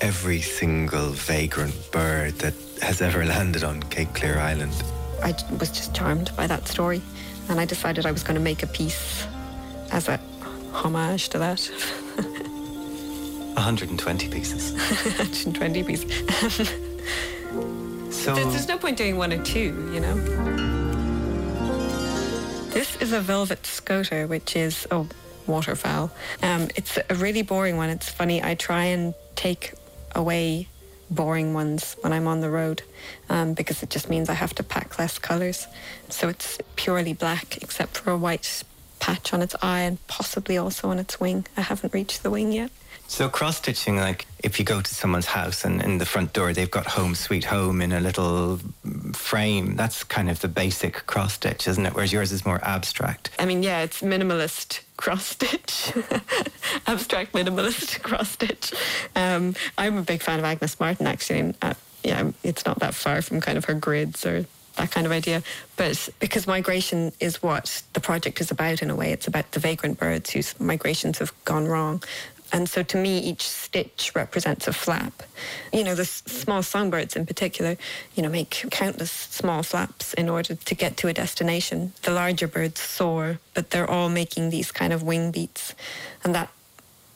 every 0.00 0.40
single 0.40 1.10
vagrant 1.10 1.92
bird 1.92 2.38
that 2.38 2.54
has 2.82 3.02
ever 3.02 3.24
landed 3.24 3.64
on 3.64 3.82
Cape 3.84 4.14
Clear 4.14 4.38
Island? 4.38 4.82
I 5.22 5.34
was 5.58 5.70
just 5.70 5.94
charmed 5.94 6.30
by 6.36 6.46
that 6.46 6.66
story, 6.68 7.02
and 7.48 7.60
I 7.60 7.64
decided 7.64 8.06
I 8.06 8.12
was 8.12 8.22
going 8.22 8.36
to 8.36 8.40
make 8.40 8.62
a 8.62 8.66
piece 8.66 9.26
as 9.90 10.08
a 10.08 10.18
homage 10.72 11.28
to 11.30 11.38
that. 11.38 11.60
120 13.54 14.28
pieces. 14.28 14.72
120 14.74 15.82
pieces. 15.84 16.10
So 18.10 18.34
There's, 18.34 18.52
there's 18.52 18.68
no 18.68 18.78
point 18.78 18.96
doing 18.96 19.16
one 19.16 19.32
or 19.32 19.42
two, 19.42 19.90
you 19.92 20.00
know. 20.00 20.14
This 22.70 22.96
is 22.96 23.12
a 23.12 23.20
velvet 23.20 23.64
scoter, 23.66 24.26
which 24.26 24.56
is 24.56 24.86
oh 24.90 25.06
waterfowl. 25.46 26.10
Um, 26.42 26.68
it's 26.74 26.98
a 27.08 27.14
really 27.14 27.42
boring 27.42 27.76
one. 27.76 27.90
It's 27.90 28.08
funny. 28.08 28.42
I 28.42 28.54
try 28.54 28.84
and 28.84 29.14
take 29.36 29.74
away 30.14 30.68
boring 31.14 31.54
ones 31.54 31.96
when 32.00 32.12
I'm 32.12 32.26
on 32.26 32.40
the 32.40 32.50
road 32.50 32.82
um, 33.28 33.54
because 33.54 33.82
it 33.82 33.90
just 33.90 34.08
means 34.08 34.28
I 34.28 34.34
have 34.34 34.54
to 34.56 34.62
pack 34.62 34.98
less 34.98 35.18
colours. 35.18 35.66
So 36.08 36.28
it's 36.28 36.58
purely 36.76 37.12
black 37.12 37.58
except 37.62 37.98
for 37.98 38.10
a 38.10 38.16
white 38.16 38.62
patch 39.00 39.32
on 39.32 39.42
its 39.42 39.54
eye 39.62 39.80
and 39.80 40.04
possibly 40.06 40.56
also 40.56 40.88
on 40.88 40.98
its 40.98 41.20
wing. 41.20 41.46
I 41.56 41.62
haven't 41.62 41.92
reached 41.92 42.22
the 42.22 42.30
wing 42.30 42.52
yet. 42.52 42.70
So 43.06 43.28
cross 43.28 43.58
stitching, 43.58 43.96
like 43.96 44.26
if 44.42 44.58
you 44.58 44.64
go 44.64 44.80
to 44.80 44.94
someone's 44.94 45.26
house 45.26 45.64
and 45.64 45.80
in 45.82 45.98
the 45.98 46.06
front 46.06 46.32
door 46.32 46.52
they've 46.52 46.70
got 46.70 46.86
home 46.86 47.14
sweet 47.14 47.44
home 47.44 47.80
in 47.80 47.92
a 47.92 48.00
little 48.00 48.58
frame, 49.12 49.76
that's 49.76 50.02
kind 50.02 50.28
of 50.28 50.40
the 50.40 50.48
basic 50.48 51.06
cross 51.06 51.34
stitch, 51.34 51.68
isn't 51.68 51.86
it? 51.86 51.94
Whereas 51.94 52.12
yours 52.12 52.32
is 52.32 52.44
more 52.44 52.60
abstract. 52.64 53.30
I 53.38 53.44
mean, 53.44 53.62
yeah, 53.62 53.82
it's 53.82 54.00
minimalist 54.00 54.80
cross 54.96 55.26
stitch, 55.26 55.92
abstract 56.86 57.32
minimalist 57.32 58.02
cross 58.02 58.30
stitch. 58.30 58.72
Um, 59.14 59.54
I'm 59.78 59.98
a 59.98 60.02
big 60.02 60.22
fan 60.22 60.38
of 60.38 60.44
Agnes 60.44 60.80
Martin, 60.80 61.06
actually. 61.06 61.40
And, 61.40 61.54
uh, 61.62 61.74
yeah, 62.02 62.30
it's 62.42 62.66
not 62.66 62.80
that 62.80 62.94
far 62.94 63.22
from 63.22 63.40
kind 63.40 63.56
of 63.56 63.66
her 63.66 63.74
grids 63.74 64.26
or 64.26 64.44
that 64.76 64.90
kind 64.90 65.06
of 65.06 65.12
idea. 65.12 65.42
But 65.76 66.08
because 66.18 66.46
migration 66.46 67.12
is 67.20 67.42
what 67.42 67.82
the 67.92 68.00
project 68.00 68.40
is 68.40 68.50
about 68.50 68.82
in 68.82 68.90
a 68.90 68.96
way, 68.96 69.12
it's 69.12 69.26
about 69.26 69.52
the 69.52 69.60
vagrant 69.60 69.98
birds 69.98 70.30
whose 70.30 70.58
migrations 70.60 71.18
have 71.18 71.32
gone 71.44 71.66
wrong. 71.66 72.02
And 72.54 72.68
so 72.68 72.84
to 72.84 72.96
me, 72.96 73.18
each 73.18 73.42
stitch 73.48 74.12
represents 74.14 74.68
a 74.68 74.72
flap. 74.72 75.24
You 75.72 75.82
know, 75.82 75.96
the 75.96 76.02
s- 76.02 76.22
small 76.26 76.62
songbirds 76.62 77.16
in 77.16 77.26
particular, 77.26 77.76
you 78.14 78.22
know, 78.22 78.28
make 78.28 78.50
countless 78.70 79.10
small 79.10 79.64
flaps 79.64 80.14
in 80.14 80.28
order 80.28 80.54
to 80.54 80.74
get 80.76 80.96
to 80.98 81.08
a 81.08 81.12
destination. 81.12 81.94
The 82.02 82.12
larger 82.12 82.46
birds 82.46 82.80
soar, 82.80 83.40
but 83.54 83.70
they're 83.70 83.90
all 83.90 84.08
making 84.08 84.50
these 84.50 84.70
kind 84.70 84.92
of 84.92 85.02
wing 85.02 85.32
beats. 85.32 85.74
And 86.22 86.32
that 86.36 86.48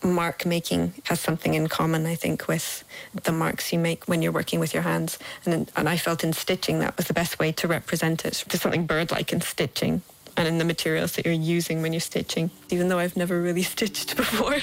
mark 0.02 0.44
making 0.44 0.94
has 1.04 1.20
something 1.20 1.54
in 1.54 1.68
common, 1.68 2.04
I 2.04 2.16
think, 2.16 2.48
with 2.48 2.82
the 3.22 3.30
marks 3.30 3.72
you 3.72 3.78
make 3.78 4.08
when 4.08 4.22
you're 4.22 4.32
working 4.32 4.58
with 4.58 4.74
your 4.74 4.82
hands. 4.82 5.20
And, 5.46 5.70
and 5.76 5.88
I 5.88 5.98
felt 5.98 6.24
in 6.24 6.32
stitching 6.32 6.80
that 6.80 6.96
was 6.96 7.06
the 7.06 7.14
best 7.14 7.38
way 7.38 7.52
to 7.52 7.68
represent 7.68 8.24
it. 8.24 8.44
There's 8.48 8.62
something 8.62 8.86
bird-like 8.86 9.32
in 9.32 9.40
stitching 9.40 10.02
and 10.38 10.46
in 10.46 10.58
the 10.58 10.64
materials 10.64 11.12
that 11.12 11.26
you're 11.26 11.34
using 11.34 11.82
when 11.82 11.92
you're 11.92 12.00
stitching, 12.00 12.50
even 12.70 12.88
though 12.88 12.98
I've 12.98 13.16
never 13.16 13.42
really 13.42 13.62
stitched 13.74 14.16
before. 14.16 14.58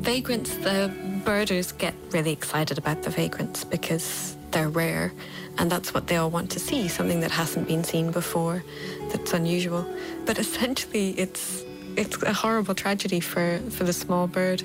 vagrants, 0.00 0.56
the 0.56 0.92
birders 1.24 1.72
get 1.72 1.94
really 2.10 2.32
excited 2.32 2.78
about 2.78 3.02
the 3.02 3.10
vagrants 3.10 3.62
because 3.62 4.36
they're 4.52 4.68
rare 4.68 5.12
and 5.58 5.70
that's 5.70 5.92
what 5.92 6.06
they 6.06 6.16
all 6.16 6.30
want 6.30 6.50
to 6.52 6.60
see, 6.60 6.88
something 6.88 7.20
that 7.20 7.30
hasn't 7.30 7.68
been 7.68 7.84
seen 7.84 8.10
before, 8.10 8.64
that's 9.10 9.32
unusual. 9.32 9.86
But 10.24 10.38
essentially 10.38 11.10
it's 11.10 11.64
it's 11.96 12.22
a 12.22 12.32
horrible 12.32 12.74
tragedy 12.74 13.20
for, 13.20 13.58
for 13.70 13.84
the 13.84 13.92
small 13.92 14.26
bird. 14.26 14.62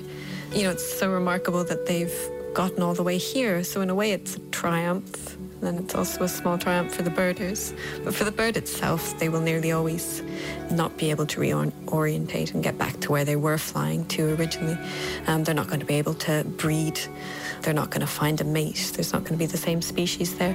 You 0.52 0.64
know, 0.64 0.70
it's 0.70 0.98
so 0.98 1.12
remarkable 1.12 1.64
that 1.64 1.86
they've 1.86 2.14
gotten 2.54 2.82
all 2.82 2.94
the 2.94 3.02
way 3.02 3.18
here. 3.18 3.62
So 3.64 3.80
in 3.80 3.90
a 3.90 3.94
way 3.94 4.12
it's 4.12 4.36
a 4.36 4.40
triumph. 4.50 5.36
And 5.62 5.80
it's 5.80 5.94
also 5.94 6.24
a 6.24 6.28
small 6.28 6.56
triumph 6.58 6.94
for 6.94 7.02
the 7.02 7.10
birders. 7.10 7.74
But 8.04 8.14
for 8.14 8.24
the 8.24 8.30
bird 8.30 8.56
itself, 8.56 9.18
they 9.18 9.28
will 9.28 9.40
nearly 9.40 9.72
always 9.72 10.22
not 10.70 10.96
be 10.96 11.10
able 11.10 11.26
to 11.26 11.40
reorientate 11.40 12.54
and 12.54 12.62
get 12.62 12.78
back 12.78 13.00
to 13.00 13.10
where 13.10 13.24
they 13.24 13.36
were 13.36 13.58
flying 13.58 14.04
to 14.06 14.34
originally. 14.36 14.78
Um, 15.26 15.44
they're 15.44 15.54
not 15.54 15.66
going 15.66 15.80
to 15.80 15.86
be 15.86 15.94
able 15.94 16.14
to 16.14 16.44
breed. 16.44 17.00
They're 17.66 17.74
not 17.74 17.90
going 17.90 18.02
to 18.02 18.06
find 18.06 18.40
a 18.40 18.44
mate. 18.44 18.92
There's 18.94 19.12
not 19.12 19.24
going 19.24 19.32
to 19.32 19.38
be 19.38 19.46
the 19.46 19.56
same 19.56 19.82
species 19.82 20.38
there. 20.38 20.54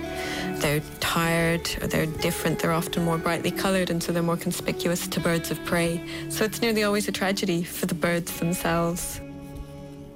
They're 0.59 0.79
tired 1.01 1.69
or 1.81 1.87
they're 1.87 2.05
different. 2.05 2.59
They're 2.59 2.71
often 2.71 3.03
more 3.03 3.17
brightly 3.17 3.51
coloured 3.51 3.89
and 3.89 4.01
so 4.01 4.13
they're 4.13 4.23
more 4.23 4.37
conspicuous 4.37 5.09
to 5.09 5.19
birds 5.19 5.51
of 5.51 5.61
prey. 5.65 6.01
So 6.29 6.45
it's 6.45 6.61
nearly 6.61 6.83
always 6.83 7.09
a 7.09 7.11
tragedy 7.11 7.63
for 7.63 7.85
the 7.85 7.95
birds 7.95 8.39
themselves 8.39 9.19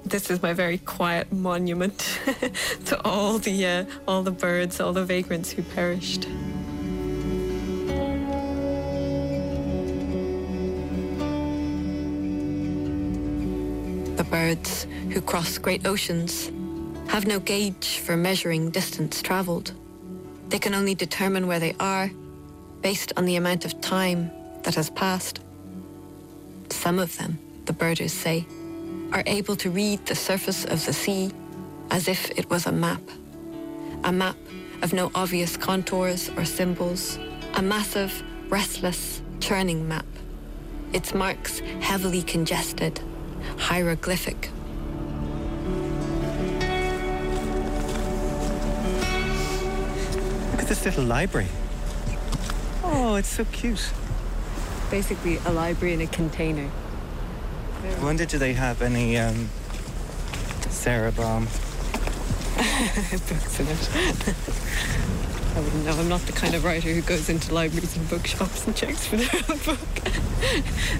this 0.06 0.30
is 0.30 0.40
my 0.40 0.54
very 0.54 0.78
quiet 0.78 1.30
monument 1.32 2.18
to 2.86 2.98
all 3.04 3.38
the 3.38 3.66
uh, 3.66 3.84
all 4.06 4.22
the 4.22 4.30
birds, 4.30 4.80
all 4.80 4.92
the 4.92 5.04
vagrants 5.04 5.50
who 5.50 5.62
perished. 5.62 6.22
The 14.16 14.24
birds 14.30 14.86
who 15.10 15.20
cross 15.20 15.58
great 15.58 15.84
oceans 15.86 16.52
have 17.08 17.26
no 17.26 17.40
gauge 17.40 17.98
for 17.98 18.16
measuring 18.16 18.70
distance 18.70 19.22
travelled. 19.22 19.72
They 20.48 20.58
can 20.58 20.74
only 20.74 20.94
determine 20.94 21.46
where 21.46 21.60
they 21.60 21.74
are 21.80 22.10
based 22.82 23.12
on 23.16 23.24
the 23.24 23.36
amount 23.36 23.64
of 23.64 23.80
time 23.80 24.30
that 24.62 24.74
has 24.74 24.90
passed. 24.90 25.40
Some 26.70 26.98
of 26.98 27.16
them, 27.16 27.38
the 27.64 27.72
birders 27.72 28.12
say, 28.12 28.46
are 29.12 29.22
able 29.26 29.56
to 29.56 29.70
read 29.70 30.04
the 30.06 30.14
surface 30.14 30.64
of 30.64 30.84
the 30.84 30.92
sea 30.92 31.30
as 31.90 32.08
if 32.08 32.30
it 32.32 32.50
was 32.50 32.66
a 32.66 32.72
map. 32.72 33.02
A 34.04 34.12
map 34.12 34.36
of 34.82 34.92
no 34.92 35.10
obvious 35.14 35.56
contours 35.56 36.30
or 36.36 36.44
symbols. 36.44 37.18
A 37.54 37.62
massive, 37.62 38.22
restless, 38.50 39.22
churning 39.40 39.88
map. 39.88 40.06
Its 40.92 41.14
marks 41.14 41.60
heavily 41.80 42.22
congested, 42.22 43.00
hieroglyphic. 43.58 44.50
This 50.66 50.84
little 50.84 51.04
library. 51.04 51.46
Oh, 52.82 53.14
it's 53.14 53.28
so 53.28 53.44
cute. 53.44 53.92
Basically, 54.90 55.38
a 55.46 55.52
library 55.52 55.94
in 55.94 56.00
a 56.00 56.08
container. 56.08 56.68
I 57.84 58.02
wonder 58.02 58.26
do 58.26 58.36
they 58.36 58.52
have 58.54 58.82
any 58.82 59.16
um, 59.16 59.48
Sara 60.68 61.12
Baume? 61.12 61.44
books 63.28 63.60
in 63.60 63.68
it. 63.68 63.90
I 65.56 65.60
wouldn't 65.60 65.84
know. 65.84 65.92
I'm 65.92 66.08
not 66.08 66.22
the 66.22 66.32
kind 66.32 66.56
of 66.56 66.64
writer 66.64 66.92
who 66.92 67.00
goes 67.00 67.28
into 67.28 67.54
libraries 67.54 67.96
and 67.96 68.10
bookshops 68.10 68.66
and 68.66 68.74
checks 68.74 69.06
for 69.06 69.18
their 69.18 69.42
own 69.48 69.58
book. 69.58 69.78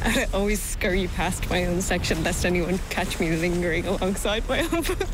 I 0.03 0.27
always 0.33 0.61
scurry 0.63 1.09
past 1.09 1.49
my 1.51 1.65
own 1.65 1.81
section 1.83 2.23
lest 2.25 2.45
anyone 2.45 2.79
catch 2.91 3.21
me 3.21 3.35
lingering 3.37 3.87
alongside 3.87 4.49
my 4.49 4.61
own 4.61 4.83
book. 4.83 5.09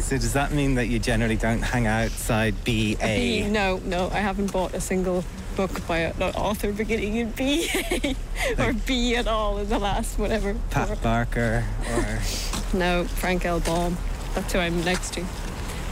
So 0.00 0.16
does 0.16 0.32
that 0.32 0.52
mean 0.52 0.74
that 0.74 0.86
you 0.86 0.98
generally 0.98 1.36
don't 1.36 1.62
hang 1.62 1.86
outside 1.86 2.54
BA? 2.64 2.96
B, 3.00 3.46
no, 3.48 3.80
no, 3.84 4.10
I 4.12 4.18
haven't 4.18 4.52
bought 4.52 4.74
a 4.74 4.80
single 4.80 5.24
book 5.56 5.86
by 5.86 5.98
an 5.98 6.20
author 6.22 6.72
beginning 6.72 7.16
in 7.16 7.30
B 7.30 7.68
or 8.58 8.72
B 8.72 9.14
at 9.16 9.28
all 9.28 9.58
in 9.58 9.68
the 9.68 9.78
last 9.78 10.18
whatever. 10.18 10.56
Pat 10.70 11.00
Barker 11.02 11.64
or 11.90 12.20
No, 12.78 13.04
Frank 13.04 13.44
L. 13.44 13.60
Baum. 13.60 13.96
That's 14.34 14.52
who 14.52 14.58
I'm 14.58 14.82
next 14.84 15.14
to. 15.14 15.24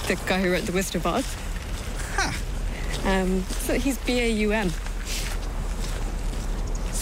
The 0.08 0.16
guy 0.26 0.40
who 0.42 0.52
wrote 0.52 0.62
The 0.62 0.72
Wizard 0.72 0.96
of 0.96 1.06
Oz. 1.06 1.36
Um, 3.04 3.42
so 3.42 3.74
he's 3.78 3.98
B-A-U-M. 3.98 4.70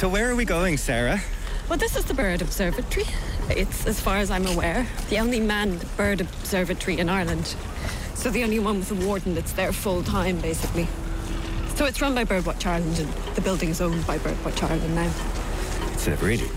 So 0.01 0.09
where 0.09 0.31
are 0.31 0.35
we 0.35 0.47
going, 0.47 0.79
Sara? 0.79 1.21
Well, 1.69 1.77
this 1.77 1.95
is 1.95 2.07
the 2.07 2.15
Bird 2.15 2.41
Observatory. 2.41 3.05
It's, 3.51 3.87
as 3.87 4.01
far 4.01 4.17
as 4.17 4.31
I'm 4.31 4.47
aware, 4.47 4.87
the 5.11 5.19
only 5.19 5.41
manned 5.41 5.85
bird 5.99 6.23
observatory 6.23 6.99
in 6.99 7.11
Ireland. 7.11 7.55
So 8.15 8.31
the 8.31 8.43
only 8.43 8.61
one 8.61 8.79
with 8.79 8.91
a 8.93 9.07
warden 9.07 9.35
that's 9.35 9.53
there 9.53 9.75
full 9.75 10.03
time, 10.03 10.41
basically. 10.41 10.89
So 11.75 11.85
it's 11.85 12.01
run 12.01 12.15
by 12.15 12.25
Birdwatch 12.25 12.65
Ireland, 12.65 12.99
and 12.99 13.13
the 13.35 13.43
building 13.43 13.69
is 13.69 13.83
owned 13.83 14.07
by 14.07 14.17
Birdwatch 14.17 14.63
Ireland 14.63 14.95
now. 14.95 15.13
It's 15.93 16.07
a 16.07 16.17
really 16.17 16.49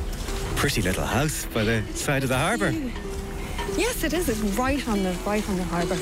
pretty 0.55 0.81
little 0.81 1.03
house 1.03 1.45
by 1.47 1.65
the 1.65 1.83
side 1.95 2.23
of 2.23 2.29
the 2.29 2.37
harbour. 2.37 2.71
Yes, 3.75 4.05
it 4.05 4.13
is. 4.13 4.29
It's 4.29 4.39
right 4.57 4.87
on 4.87 5.03
the 5.03 5.11
right 5.25 5.45
on 5.49 5.57
the 5.57 5.65
harbour. 5.65 5.97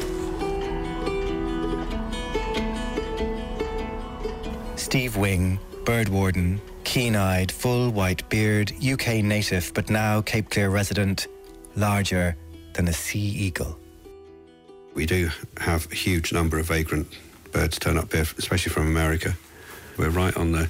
Steve 4.78 5.18
Wing, 5.18 5.58
bird 5.86 6.08
warden, 6.08 6.62
keen-eyed, 6.92 7.50
full 7.50 7.90
white 7.90 8.28
beard, 8.28 8.74
UK 8.84 9.24
native 9.24 9.74
but 9.74 9.90
now 9.90 10.20
Cape 10.20 10.50
Clear 10.50 10.70
resident, 10.70 11.28
larger 11.78 12.36
than 12.74 12.86
a 12.90 12.92
sea 12.92 13.18
eagle. 13.18 13.80
We 14.94 15.06
do 15.06 15.30
have 15.56 15.90
a 15.90 15.96
huge 15.96 16.34
number 16.34 16.60
of 16.60 16.66
vagrant 16.66 17.08
birds 17.54 17.80
turn 17.80 17.98
up 17.98 18.12
here, 18.12 18.26
especially 18.38 18.74
from 18.74 18.88
America. 18.88 19.38
We're 19.98 20.10
right 20.10 20.36
on 20.36 20.52
the 20.52 20.70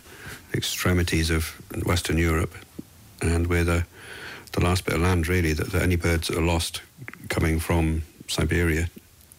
extremities 0.53 1.31
of 1.31 1.45
Western 1.87 2.19
Europe, 2.19 2.53
and 3.23 3.47
we're 3.47 3.63
the, 3.63 3.83
the 4.51 4.61
last 4.63 4.85
bit 4.85 4.93
of 4.93 5.01
land, 5.01 5.27
really, 5.27 5.53
that, 5.53 5.71
that 5.71 5.81
any 5.81 5.95
birds 5.95 6.29
are 6.29 6.39
lost 6.39 6.83
coming 7.29 7.59
from 7.59 8.03
Siberia, 8.27 8.91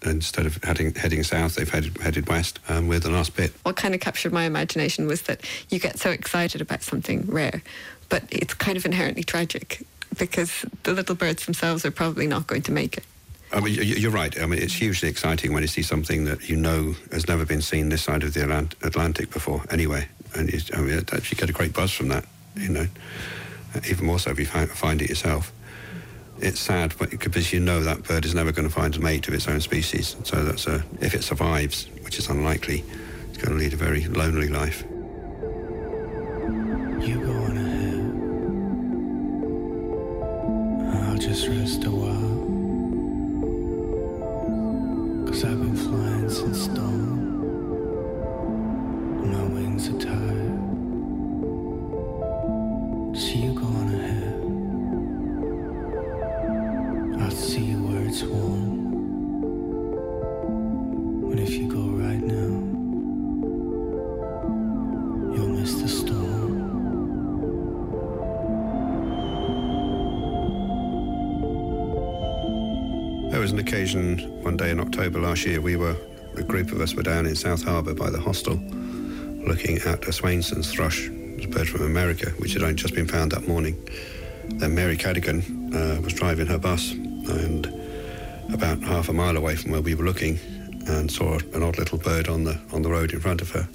instead 0.05 0.47
of 0.47 0.63
heading, 0.65 0.95
heading 0.95 1.23
south, 1.23 1.55
they've 1.55 1.69
headed, 1.69 1.97
headed 1.99 2.29
west, 2.29 2.59
um, 2.69 2.77
and 2.79 2.89
we're 2.89 2.99
the 2.99 3.11
last 3.11 3.37
bit. 3.37 3.53
What 3.63 3.77
kind 3.77 3.95
of 3.95 4.01
captured 4.01 4.33
my 4.33 4.45
imagination 4.45 5.07
was 5.07 5.23
that 5.23 5.41
you 5.71 5.79
get 5.79 5.99
so 5.99 6.11
excited 6.11 6.61
about 6.61 6.83
something 6.83 7.25
rare, 7.27 7.63
but 8.09 8.25
it's 8.31 8.55
kind 8.55 8.77
of 8.77 8.85
inherently 8.85 9.23
tragic 9.25 9.83
because 10.19 10.65
the 10.83 10.93
little 10.93 11.15
birds 11.15 11.45
themselves 11.47 11.85
are 11.85 11.91
probably 11.91 12.27
not 12.27 12.47
going 12.47 12.63
to 12.63 12.73
make 12.73 12.97
it. 12.99 13.05
I 13.53 13.61
mean, 13.61 13.75
you- 13.75 13.83
you're 13.83 14.11
right. 14.11 14.39
I 14.41 14.47
mean, 14.47 14.63
it's 14.63 14.75
hugely 14.75 15.09
exciting 15.09 15.53
when 15.53 15.63
you 15.63 15.69
see 15.69 15.83
something 15.83 16.25
that 16.25 16.49
you 16.49 16.57
know 16.57 16.97
has 17.13 17.29
never 17.29 17.45
been 17.45 17.61
seen 17.63 17.89
this 17.91 18.03
side 18.03 18.23
of 18.23 18.33
the 18.35 18.41
Atlant- 18.41 18.75
Atlantic 18.83 19.31
before, 19.31 19.63
anyway. 19.71 20.09
And 20.35 20.49
I 20.75 20.79
mean, 20.81 20.89
you 20.91 21.37
get 21.37 21.51
a 21.51 21.53
great 21.53 21.75
buzz 21.75 21.91
from 21.93 22.09
that, 22.09 22.25
you 22.57 22.71
know. 22.71 22.87
Even 23.89 24.07
more 24.07 24.19
so 24.19 24.31
if 24.31 24.39
you 24.39 24.47
find 24.47 25.01
it 25.03 25.09
yourself. 25.11 25.53
It's 26.43 26.59
sad 26.59 26.93
because 26.99 27.53
you 27.53 27.61
know 27.61 27.85
that 27.85 28.03
bird 28.03 28.25
is 28.25 28.35
never 28.35 28.51
going 28.51 28.67
to 28.67 28.75
find 28.75 28.97
a 28.97 28.99
mate 28.99 29.29
of 29.29 29.35
its 29.35 29.47
own 29.47 29.61
species. 29.61 30.17
So 30.25 30.43
that's 30.43 30.67
a, 30.67 30.83
if 31.01 31.15
it 31.15 31.23
survives, 31.23 31.87
which 32.03 32.19
is 32.19 32.29
unlikely, 32.29 32.83
it's 33.29 33.39
going 33.39 33.57
to 33.57 33.63
lead 33.63 33.73
a 33.73 33.77
very 33.77 34.07
lonely 34.07 34.49
life. 34.49 34.83
You 37.01 37.21
go 37.25 37.33
on 37.33 37.57
ahead. 37.57 38.01
I'll 41.11 41.19
just 41.19 41.47
rest 41.47 41.85
a 41.85 41.91
while. 41.91 42.43
Cause 45.29 45.45
I've 45.45 45.61
been 45.61 45.77
flying 45.77 46.29
since 46.29 46.67
dawn. 46.67 47.23
My 49.31 49.45
wings 49.45 49.89
are 49.89 50.01
tired. 50.01 50.59
So 53.17 53.29
you 53.29 53.55
go 53.55 53.65
on 53.65 53.87
ahead. 53.87 53.92
October 75.03 75.27
last 75.27 75.45
year, 75.45 75.61
we 75.61 75.75
were, 75.75 75.97
a 76.37 76.45
group 76.45 76.71
of 76.71 76.81
us 76.81 76.95
were 76.95 77.03
down 77.03 77.27
in 77.27 77.35
South 77.35 77.65
Harbour 77.65 77.93
by 77.93 78.09
the 78.09 78.21
hostel 78.21 78.55
looking 79.45 79.79
at 79.79 80.07
a 80.07 80.13
Swainson's 80.13 80.71
thrush, 80.71 81.09
a 81.09 81.49
bird 81.49 81.69
from 81.69 81.83
America, 81.83 82.31
which 82.39 82.53
had 82.53 82.63
only 82.63 82.77
just 82.77 82.95
been 82.95 83.09
found 83.09 83.33
that 83.33 83.49
morning. 83.49 83.77
Then 84.45 84.77
Mary 84.77 84.97
Cadigan 84.97 85.75
uh, 85.75 86.01
was 86.03 86.13
driving 86.13 86.47
her 86.47 86.57
bus 86.57 86.93
and 86.93 87.67
about 88.55 88.79
half 88.83 89.09
a 89.09 89.12
mile 89.12 89.37
away 89.37 89.57
from 89.57 89.73
where 89.73 89.81
we 89.81 89.97
were 89.97 90.05
looking 90.05 90.38
and 90.87 91.11
saw 91.11 91.37
an 91.53 91.65
odd 91.65 91.79
little 91.79 91.99
bird 91.99 92.29
on 92.29 92.45
the, 92.45 92.57
on 92.73 92.83
the 92.83 92.88
road 92.88 93.12
in 93.12 93.19
front 93.19 93.43
of 93.43 93.51
her. 93.51 93.69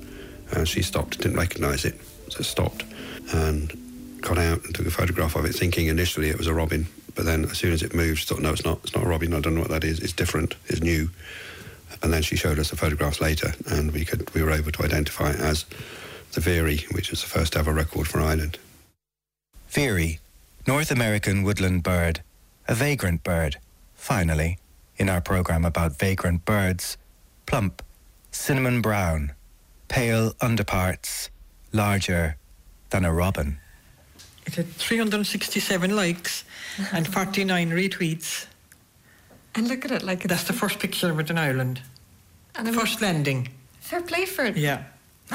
And 0.53 0.65
she 0.65 0.81
stopped, 0.81 1.17
didn't 1.19 1.35
recognise 1.35 1.83
it, 1.83 1.99
so 2.29 2.41
stopped 2.41 2.85
and 3.33 3.77
got 4.21 4.37
out 4.37 4.63
and 4.63 4.73
took 4.73 4.87
a 4.87 4.91
photograph 4.91 5.35
of 5.35 5.43
it, 5.43 5.53
thinking 5.53 5.87
initially 5.87 6.29
it 6.29 6.37
was 6.37 6.47
a 6.47 6.53
robin. 6.53 6.87
But 7.17 7.25
then 7.25 7.45
as 7.45 7.57
soon 7.57 7.73
as 7.73 7.81
it 7.81 7.95
moved, 7.95 8.19
she 8.19 8.25
thought, 8.25 8.41
no, 8.41 8.53
it's 8.53 8.63
not. 8.63 8.79
It's 8.83 8.95
not 8.95 9.03
a 9.03 9.07
robin. 9.07 9.33
I 9.33 9.39
don't 9.39 9.55
know 9.55 9.61
what 9.61 9.71
that 9.71 9.83
is. 9.83 9.99
It's 9.99 10.13
different. 10.13 10.55
It's 10.67 10.81
new. 10.81 11.09
And 12.03 12.13
then 12.13 12.21
she 12.21 12.35
showed 12.35 12.59
us 12.59 12.69
the 12.69 12.75
photographs 12.77 13.19
later, 13.19 13.53
and 13.71 13.91
we 13.91 14.05
could 14.05 14.31
we 14.35 14.43
were 14.43 14.51
able 14.51 14.71
to 14.71 14.83
identify 14.83 15.31
it 15.31 15.39
as 15.39 15.65
the 16.33 16.41
Veery, 16.41 16.85
which 16.91 17.11
is 17.11 17.21
the 17.21 17.27
first 17.27 17.57
ever 17.57 17.73
record 17.73 18.07
for 18.07 18.21
Ireland. 18.21 18.59
Veery, 19.69 20.19
North 20.67 20.91
American 20.91 21.41
woodland 21.41 21.81
bird, 21.81 22.21
a 22.67 22.75
vagrant 22.75 23.23
bird. 23.23 23.57
Finally, 23.95 24.59
in 24.97 25.09
our 25.09 25.21
program 25.21 25.65
about 25.65 25.97
vagrant 25.97 26.45
birds, 26.45 26.97
plump, 27.47 27.81
cinnamon 28.31 28.79
brown, 28.81 29.31
pale 29.87 30.33
underparts, 30.39 31.31
larger 31.73 32.37
than 32.91 33.03
a 33.03 33.11
robin. 33.11 33.57
It 34.45 34.55
had 34.55 34.67
367 34.67 35.95
likes 35.95 36.45
and 36.93 37.07
49 37.07 37.71
retweets. 37.71 38.45
And 39.55 39.67
look 39.67 39.85
at 39.85 39.91
it 39.91 40.03
like 40.03 40.23
That's 40.23 40.43
the 40.43 40.53
first 40.53 40.79
picture 40.79 41.11
of 41.11 41.19
it 41.19 41.29
in 41.29 41.37
Ireland. 41.37 41.81
And 42.55 42.73
first 42.75 43.01
landing. 43.01 43.49
Fair 43.79 44.01
play 44.01 44.25
for 44.25 44.45
it. 44.45 44.57
Yeah. 44.57 44.83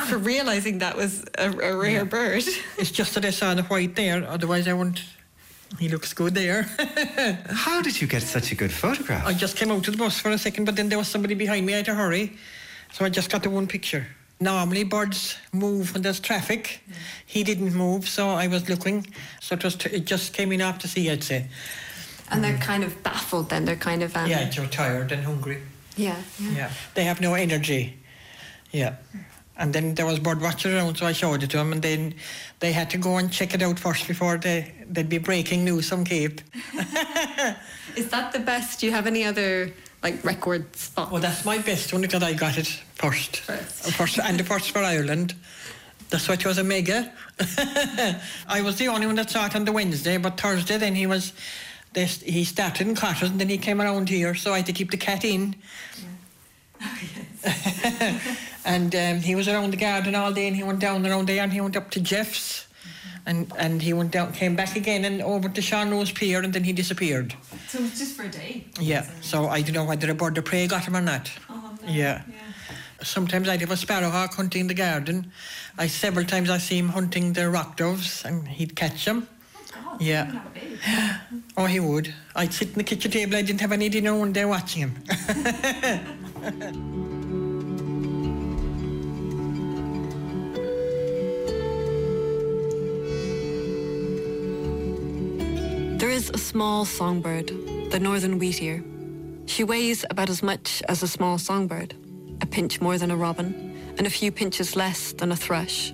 For 0.09 0.17
realizing 0.19 0.79
that 0.79 0.97
was 0.97 1.25
a, 1.39 1.51
a 1.51 1.77
rare 1.77 1.91
Yeah. 1.91 2.05
bird. 2.05 2.45
It's 2.79 2.91
just 2.91 3.15
that 3.15 3.25
I 3.25 3.31
saw 3.31 3.55
the 3.55 3.63
white 3.65 3.95
there, 3.97 4.25
otherwise 4.29 4.67
I 4.69 4.73
wouldn't. 4.73 5.03
He 5.79 5.89
looks 5.89 6.13
good 6.13 6.35
there. 6.35 6.63
How 7.51 7.81
did 7.83 8.01
you 8.01 8.07
get 8.07 8.23
such 8.23 8.53
a 8.53 8.55
good 8.55 8.73
photograph? 8.73 9.27
I 9.27 9.33
just 9.33 9.57
came 9.57 9.71
out 9.71 9.83
to 9.85 9.91
the 9.91 9.97
bus 9.97 10.19
for 10.19 10.31
a 10.31 10.39
second, 10.39 10.65
but 10.67 10.77
then 10.77 10.89
there 10.89 10.99
was 10.99 11.09
somebody 11.09 11.35
behind 11.35 11.65
me. 11.67 11.73
I 11.73 11.77
had 11.77 11.87
to 11.87 11.95
hurry. 11.95 12.33
So 12.93 13.05
I 13.05 13.09
just 13.09 13.31
got 13.31 13.43
the 13.43 13.51
one 13.51 13.67
picture. 13.67 14.07
Normally 14.43 14.83
birds 14.83 15.39
move 15.53 15.93
when 15.95 16.03
there's 16.03 16.19
traffic. 16.19 16.81
He 17.25 17.45
didn't 17.45 17.75
move, 17.75 18.09
so 18.09 18.31
I 18.31 18.49
was 18.49 18.69
looking. 18.69 19.07
So 19.41 19.55
it, 19.55 19.63
was 19.63 19.77
t- 19.77 19.91
it 19.91 20.05
just 20.05 20.33
came 20.33 20.51
in 20.51 20.61
off 20.61 20.81
to 20.81 20.89
see, 20.89 21.09
I'd 21.09 21.23
say. 21.23 21.47
And 22.29 22.43
they're 22.43 22.59
kind 22.59 22.83
of 22.83 23.01
baffled 23.05 23.51
then. 23.51 23.65
They're 23.65 23.77
kind 23.77 24.03
of. 24.03 24.17
Um, 24.17 24.29
yeah, 24.29 24.51
they're 24.51 24.67
tired 24.67 25.13
and 25.13 25.25
hungry. 25.25 25.63
Yeah. 25.97 26.21
Yeah. 26.41 26.73
They 26.95 27.05
have 27.05 27.21
no 27.21 27.35
energy. 27.35 27.97
Yeah. 28.73 28.97
And 29.57 29.73
then 29.73 29.95
there 29.95 30.07
was 30.07 30.19
bird 30.19 30.41
watchers 30.41 30.75
around, 30.75 30.97
so 30.97 31.07
I 31.07 31.13
showed 31.13 31.45
it 31.45 31.51
to 31.51 31.59
them, 31.59 31.73
and 31.73 31.81
then 31.81 32.15
they 32.59 32.73
had 32.73 32.91
to 32.91 32.99
go 32.99 33.19
and 33.19 33.31
check 33.31 33.55
it 33.55 33.63
out 33.63 33.79
first 33.79 34.09
before 34.09 34.39
they, 34.39 34.73
they'd 34.91 35.09
be 35.09 35.19
breaking 35.19 35.65
news 35.65 35.93
on 35.93 36.05
Cape. 36.05 36.41
Is 37.97 38.09
that 38.09 38.33
the 38.33 38.41
best? 38.41 38.81
Do 38.81 38.87
you 38.87 38.93
have 38.93 39.07
any 39.07 39.25
other 39.25 39.73
like 40.03 40.25
record 40.25 40.75
spots? 40.77 41.11
Well, 41.11 41.21
that's 41.21 41.45
my 41.45 41.59
best 41.59 41.93
one 41.93 42.03
because 42.03 42.23
I 42.23 42.33
got 42.33 42.59
it 42.59 42.67
first. 42.95 43.39
First. 43.39 43.87
Uh, 43.87 43.91
first 43.93 44.19
and 44.19 44.39
the 44.39 44.45
first 44.45 44.71
for 44.71 44.81
Ireland. 44.81 45.35
That's 46.11 46.29
why 46.29 46.35
it 46.35 46.45
was 46.45 46.59
a 46.59 46.65
mega. 46.65 47.11
I 48.49 48.61
was 48.63 48.77
the 48.77 48.89
only 48.89 49.07
one 49.07 49.15
that 49.17 49.31
saw 49.31 49.47
it 49.47 49.57
on 49.57 49.65
the 49.65 49.73
Wednesday, 49.73 50.19
but 50.19 50.39
Thursday 50.39 50.77
then 50.77 50.95
he 50.95 51.07
was, 51.07 51.33
they, 51.95 52.05
he 52.05 52.45
started 52.45 52.87
in 52.87 52.95
Cotters 52.95 53.31
and 53.31 53.41
then 53.41 53.49
he 53.49 53.57
came 53.57 53.81
around 53.81 54.11
here, 54.11 54.35
so 54.35 54.53
I 54.53 54.59
had 54.59 54.67
to 54.67 54.75
keep 54.75 54.91
the 54.91 54.99
cat 54.99 55.25
in. 55.25 55.57
and 58.65 58.95
um, 58.95 59.21
he 59.21 59.35
was 59.35 59.49
around 59.49 59.73
the 59.73 59.77
garden 59.77 60.15
all 60.15 60.33
day 60.33 60.47
and 60.47 60.57
he 60.57 60.63
went 60.63 60.81
down 60.81 61.07
around 61.07 61.29
there 61.29 61.43
and 61.43 61.53
he 61.53 61.61
went 61.61 61.77
up 61.77 61.91
to 61.93 62.01
Jeff's. 62.01 62.67
And, 63.25 63.53
and 63.57 63.81
he 63.81 63.93
went 63.93 64.11
down, 64.11 64.33
came 64.33 64.57
back 64.57 64.75
again 64.75 65.05
and 65.05 65.23
over 65.23 65.49
to 65.49 65.63
Sean 65.63 65.91
Rose 65.91 66.11
Pier 66.11 66.43
and 66.43 66.53
then 66.53 66.65
he 66.65 66.73
disappeared. 66.73 67.35
So 67.69 67.79
it's 67.79 67.99
just 67.99 68.17
for 68.17 68.25
a 68.25 68.29
day. 68.29 68.65
Yeah, 68.81 69.07
so 69.21 69.47
I 69.49 69.63
don't 69.63 69.75
know 69.75 69.85
whether 69.85 70.11
a 70.11 70.15
bird 70.15 70.37
of 70.39 70.45
prey 70.45 70.67
got 70.67 70.85
him 70.85 70.97
or 70.97 71.01
not. 71.01 71.31
Oh, 71.49 71.79
no. 71.83 71.89
Yeah. 71.93 72.23
Sometimes 73.03 73.49
I'd 73.49 73.61
have 73.61 73.71
a 73.71 73.77
sparrowhawk 73.77 74.35
hunting 74.35 74.63
in 74.63 74.67
the 74.67 74.75
garden. 74.75 75.31
I 75.79 75.87
several 75.87 76.25
times 76.25 76.51
I 76.51 76.59
see 76.59 76.79
him 76.79 76.89
hunting 76.89 77.33
the 77.33 77.49
rock 77.49 77.77
doves 77.77 78.25
and 78.25 78.47
he'd 78.49 78.75
catch 78.75 79.05
them. 79.05 79.29
Oh, 79.57 79.61
God, 79.73 80.01
Yeah. 80.01 80.41
Oh, 81.57 81.67
he 81.67 81.81
would. 81.81 82.13
I'd 82.35 82.53
sit 82.53 82.69
in 82.69 82.75
the 82.75 82.85
kitchen 82.85 83.11
table. 83.11 83.37
I 83.37 83.43
didn't 83.43 83.61
have 83.61 83.73
any 83.73 83.89
dinner 83.89 84.15
one 84.17 84.33
day 84.33 84.45
watching 84.45 84.89
him. 84.89 84.97
is 96.23 96.31
a 96.31 96.39
small 96.39 96.85
songbird, 96.85 97.49
the 97.91 97.99
northern 97.99 98.39
wheatear. 98.39 98.81
She 99.47 99.65
weighs 99.65 100.05
about 100.09 100.31
as 100.31 100.41
much 100.41 100.81
as 100.89 101.03
a 101.03 101.09
small 101.09 101.37
songbird, 101.37 101.95
a 102.41 102.47
pinch 102.47 102.81
more 102.81 102.97
than 102.97 103.11
a 103.11 103.17
robin, 103.17 103.75
and 103.99 104.07
a 104.07 104.11
few 104.11 104.31
pinches 104.31 104.77
less 104.77 105.13
than 105.15 105.33
a 105.33 105.37
thrush. 105.37 105.93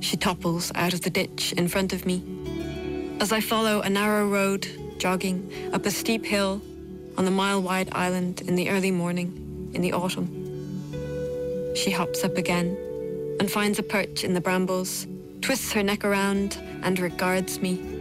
She 0.00 0.16
topples 0.16 0.72
out 0.74 0.94
of 0.94 1.02
the 1.02 1.10
ditch 1.10 1.52
in 1.52 1.68
front 1.68 1.92
of 1.92 2.06
me. 2.06 2.22
As 3.20 3.32
I 3.32 3.40
follow 3.40 3.82
a 3.82 3.90
narrow 3.90 4.26
road, 4.26 4.66
jogging 4.96 5.50
up 5.74 5.84
a 5.84 5.90
steep 5.90 6.24
hill 6.24 6.62
on 7.18 7.26
the 7.26 7.30
mile-wide 7.30 7.90
island 7.92 8.40
in 8.40 8.56
the 8.56 8.70
early 8.70 8.92
morning, 8.92 9.70
in 9.74 9.82
the 9.82 9.92
autumn. 9.92 10.30
She 11.76 11.90
hops 11.90 12.24
up 12.24 12.38
again 12.38 12.78
and 13.40 13.50
finds 13.50 13.78
a 13.78 13.82
perch 13.82 14.24
in 14.24 14.32
the 14.32 14.40
brambles, 14.40 15.06
twists 15.42 15.72
her 15.72 15.82
neck 15.82 16.02
around 16.02 16.56
and 16.82 16.98
regards 16.98 17.60
me 17.60 17.93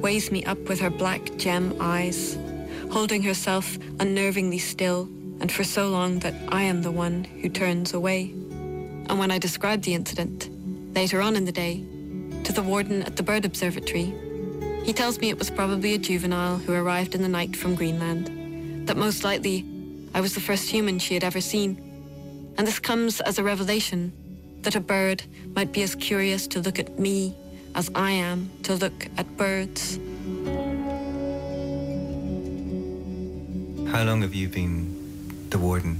weighs 0.00 0.32
me 0.32 0.44
up 0.44 0.58
with 0.68 0.80
her 0.80 0.90
black 0.90 1.36
gem 1.36 1.76
eyes, 1.80 2.38
holding 2.90 3.22
herself 3.22 3.78
unnervingly 3.98 4.60
still, 4.60 5.02
and 5.40 5.52
for 5.52 5.64
so 5.64 5.88
long 5.88 6.18
that 6.20 6.34
I 6.48 6.62
am 6.62 6.82
the 6.82 6.90
one 6.90 7.24
who 7.24 7.48
turns 7.48 7.92
away. 7.94 8.30
And 9.08 9.18
when 9.18 9.30
I 9.30 9.38
described 9.38 9.84
the 9.84 9.94
incident, 9.94 10.48
later 10.94 11.20
on 11.20 11.36
in 11.36 11.44
the 11.44 11.52
day, 11.52 11.84
to 12.44 12.52
the 12.52 12.62
warden 12.62 13.02
at 13.02 13.16
the 13.16 13.22
bird 13.22 13.44
observatory, 13.44 14.12
he 14.84 14.92
tells 14.92 15.18
me 15.20 15.28
it 15.28 15.38
was 15.38 15.50
probably 15.50 15.94
a 15.94 15.98
juvenile 15.98 16.56
who 16.56 16.72
arrived 16.72 17.14
in 17.14 17.22
the 17.22 17.28
night 17.28 17.54
from 17.54 17.74
Greenland, 17.74 18.88
that 18.88 18.96
most 18.96 19.24
likely 19.24 19.64
I 20.14 20.20
was 20.20 20.34
the 20.34 20.40
first 20.40 20.70
human 20.70 20.98
she 20.98 21.14
had 21.14 21.24
ever 21.24 21.40
seen. 21.40 21.76
And 22.56 22.66
this 22.66 22.78
comes 22.78 23.20
as 23.20 23.38
a 23.38 23.44
revelation 23.44 24.12
that 24.62 24.74
a 24.74 24.80
bird 24.80 25.22
might 25.54 25.72
be 25.72 25.82
as 25.82 25.94
curious 25.94 26.46
to 26.48 26.60
look 26.60 26.78
at 26.78 26.98
me 26.98 27.34
as 27.74 27.90
I 27.94 28.12
am 28.12 28.50
to 28.64 28.74
look 28.74 29.06
at 29.16 29.36
birds. 29.36 29.98
How 33.90 34.04
long 34.04 34.22
have 34.22 34.34
you 34.34 34.48
been 34.48 35.48
the 35.50 35.58
warden? 35.58 35.98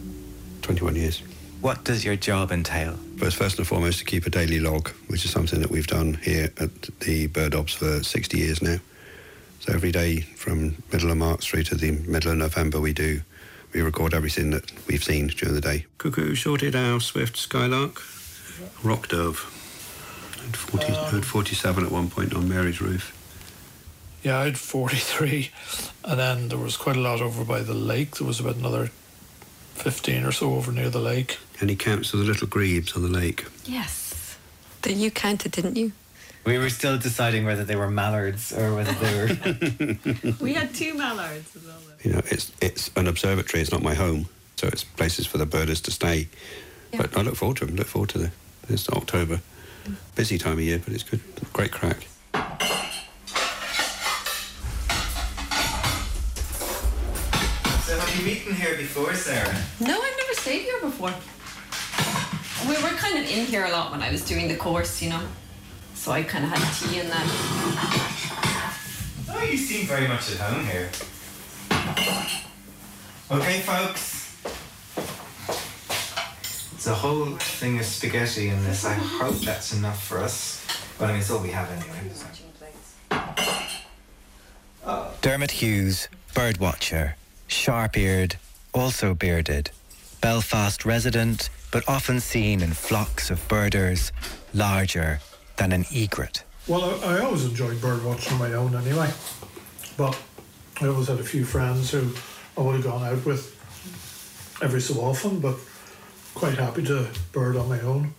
21 0.63 0.97
years. 0.97 1.23
What 1.61 1.85
does 1.85 2.05
your 2.05 2.17
job 2.17 2.53
entail? 2.53 2.97
But 3.19 3.33
first 3.33 3.59
and 3.59 3.67
foremost, 3.67 3.99
to 3.99 4.05
keep 4.05 4.27
a 4.27 4.31
daily 4.31 4.61
log, 4.61 4.89
which 5.09 5.25
is 5.25 5.31
something 5.31 5.61
that 5.61 5.71
we've 5.71 5.87
done 5.87 6.15
here 6.15 6.51
at 6.59 6.83
the 7.01 7.27
Bird 7.27 7.55
Obs 7.55 7.75
for 7.75 8.03
60 8.03 8.39
years 8.39 8.63
now. 8.63 8.79
So 9.61 9.75
every 9.75 9.93
day 9.93 10.21
from 10.21 10.77
middle 10.91 11.11
of 11.11 11.19
March 11.19 11.51
through 11.51 11.65
to 11.65 11.75
the 11.75 11.91
middle 11.91 12.33
of 12.33 12.39
November, 12.39 12.81
we 12.81 12.93
do 12.93 13.21
we 13.73 13.83
record 13.83 14.15
everything 14.15 14.51
that 14.51 14.73
we've 14.87 15.05
seen 15.05 15.29
during 15.29 15.55
the 15.55 15.61
day. 15.61 15.87
Cuckoo, 15.99 16.35
short-eared 16.35 16.75
owl, 16.75 17.01
swift, 17.01 17.37
skylark, 17.37 18.03
rock 18.83 19.09
dove. 19.09 19.60
Had, 20.45 20.57
40, 20.57 20.87
Um, 20.93 21.05
had 21.15 21.25
47 21.25 21.85
at 21.87 21.91
one 21.93 22.11
point 22.11 22.35
on 22.35 22.49
Mary's 22.49 22.81
roof. 22.81 23.17
Yeah, 24.23 24.39
I 24.39 24.45
had 24.45 24.59
43. 24.59 25.51
And 26.05 26.19
then 26.19 26.49
there 26.49 26.59
was 26.59 26.77
quite 26.77 26.97
a 26.97 27.01
lot 27.01 27.21
over 27.21 27.45
by 27.45 27.61
the 27.63 27.75
lake. 27.75 28.17
There 28.17 28.27
was 28.27 28.41
about 28.41 28.57
another 28.57 28.91
15 29.75 30.25
or 30.25 30.33
so 30.33 30.55
over 30.55 30.73
near 30.73 30.91
the 30.91 30.99
lake. 31.01 31.39
And 31.61 31.71
he 31.71 31.77
counts 31.77 32.11
the 32.11 32.19
little 32.19 32.47
grebes 32.47 32.95
on 32.95 33.03
the 33.03 33.09
lake? 33.09 33.47
Yes. 33.65 34.37
That 34.83 34.95
you 34.95 35.11
counted, 35.11 35.53
didn't 35.53 35.77
you? 35.77 35.93
We 36.45 36.57
were 36.59 36.71
still 36.71 36.97
deciding 36.99 37.45
whether 37.45 37.65
they 37.65 37.77
were 37.77 37.91
mallards 37.91 38.53
or 38.53 38.75
whether 38.75 38.93
they 38.93 39.15
were. 39.19 40.35
We 40.41 40.55
had 40.55 40.75
two 40.75 40.95
mallards 40.95 41.55
as 41.55 41.63
well. 41.67 41.77
You 42.03 42.13
know, 42.13 42.23
it's 42.31 42.51
it's 42.63 42.91
an 42.97 43.07
observatory. 43.07 43.61
It's 43.61 43.71
not 43.71 43.83
my 43.83 43.93
home, 43.95 44.27
so 44.57 44.67
it's 44.69 44.83
places 44.83 45.27
for 45.27 45.37
the 45.37 45.45
birders 45.45 45.83
to 45.83 45.91
stay. 45.91 46.29
But 46.97 47.15
I 47.15 47.21
look 47.21 47.37
forward 47.37 47.59
to 47.59 47.67
them. 47.67 47.77
Look 47.77 47.89
forward 47.89 48.09
to 48.11 48.19
the 48.19 48.31
it's 48.71 48.89
October, 48.89 49.41
busy 50.15 50.39
time 50.39 50.55
of 50.55 50.61
year, 50.61 50.81
but 50.85 50.95
it's 50.95 51.03
good. 51.03 51.21
Great 51.53 51.73
crack. 51.73 52.07
so 57.85 57.99
have 57.99 58.21
you 58.21 58.33
eaten 58.33 58.55
here 58.55 58.77
before, 58.77 59.15
Sara? 59.15 59.55
No, 59.81 60.01
I've 60.01 60.17
never 60.17 60.35
stayed 60.35 60.63
here 60.63 60.81
before. 60.81 61.13
We 62.69 62.77
were 62.83 62.97
kind 62.97 63.19
of 63.19 63.25
in 63.25 63.47
here 63.47 63.65
a 63.65 63.71
lot 63.71 63.91
when 63.91 64.03
I 64.03 64.11
was 64.11 64.25
doing 64.25 64.49
the 64.49 64.57
course, 64.57 65.03
you 65.03 65.11
know. 65.11 65.23
So 65.95 66.13
I 66.13 66.23
kind 66.23 66.45
of 66.45 66.51
had 66.51 66.73
tea 66.79 67.01
in 67.01 67.09
that. 67.09 67.27
Oh, 69.33 69.43
you 69.45 69.57
seem 69.57 69.87
very 69.87 70.07
much 70.09 70.31
at 70.33 70.39
home 70.39 70.65
here. 70.67 70.91
Okay, 73.31 73.61
folks. 73.61 74.20
It's 76.81 76.87
a 76.87 76.95
whole 76.95 77.27
thing 77.37 77.79
of 77.79 77.85
spaghetti 77.85 78.49
in 78.49 78.65
this. 78.65 78.87
I 78.87 78.95
hope 78.95 79.37
that's 79.41 79.75
enough 79.75 80.03
for 80.03 80.17
us. 80.17 80.67
Well, 80.99 81.11
I 81.11 81.13
mean, 81.13 81.21
it's 81.21 81.31
all 81.31 81.43
we 81.43 81.51
have 81.51 81.71
anyway. 81.71 82.11
Dermot 85.21 85.51
Hughes, 85.51 86.09
birdwatcher, 86.33 87.13
sharp-eared, 87.49 88.37
also 88.73 89.13
bearded, 89.13 89.71
Belfast 90.23 90.87
resident, 90.87 91.51
but 91.71 91.87
often 91.87 92.19
seen 92.19 92.63
in 92.63 92.73
flocks 92.73 93.31
of 93.31 93.47
birders 93.47 94.11
larger 94.55 95.21
than 95.57 95.73
an 95.73 95.85
egret. 95.93 96.45
Well, 96.67 96.99
I, 97.05 97.17
I 97.17 97.21
always 97.21 97.45
enjoyed 97.45 97.79
bird 97.83 98.03
watching 98.03 98.33
on 98.33 98.39
my 98.39 98.55
own 98.55 98.75
anyway. 98.75 99.11
But 99.99 100.19
I 100.81 100.87
always 100.87 101.09
had 101.09 101.21
a 101.21 101.25
few 101.25 101.45
friends 101.45 101.91
who 101.91 102.15
I 102.57 102.63
would 102.63 102.77
have 102.77 102.85
gone 102.85 103.05
out 103.05 103.23
with 103.27 103.55
every 104.63 104.81
so 104.81 104.95
often, 105.03 105.41
but 105.41 105.57
quite 106.41 106.57
happy 106.57 106.83
to 106.83 107.07
bird 107.33 107.55
on 107.57 107.69
my 107.69 107.79
own. 107.83 108.15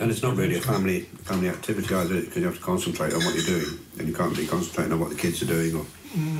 And 0.00 0.10
it's 0.10 0.22
not 0.22 0.36
really 0.36 0.56
a 0.56 0.60
family 0.60 1.02
family 1.30 1.50
activity 1.50 1.94
either, 1.94 2.20
because 2.22 2.36
you 2.38 2.44
have 2.46 2.56
to 2.56 2.62
concentrate 2.62 3.12
on 3.12 3.22
what 3.24 3.34
you're 3.34 3.44
doing, 3.44 3.78
and 3.98 4.08
you 4.08 4.14
can't 4.14 4.30
really 4.30 4.46
concentrate 4.46 4.90
on 4.90 4.98
what 4.98 5.10
the 5.10 5.16
kids 5.16 5.42
are 5.42 5.46
doing. 5.46 5.76
Or 5.76 5.84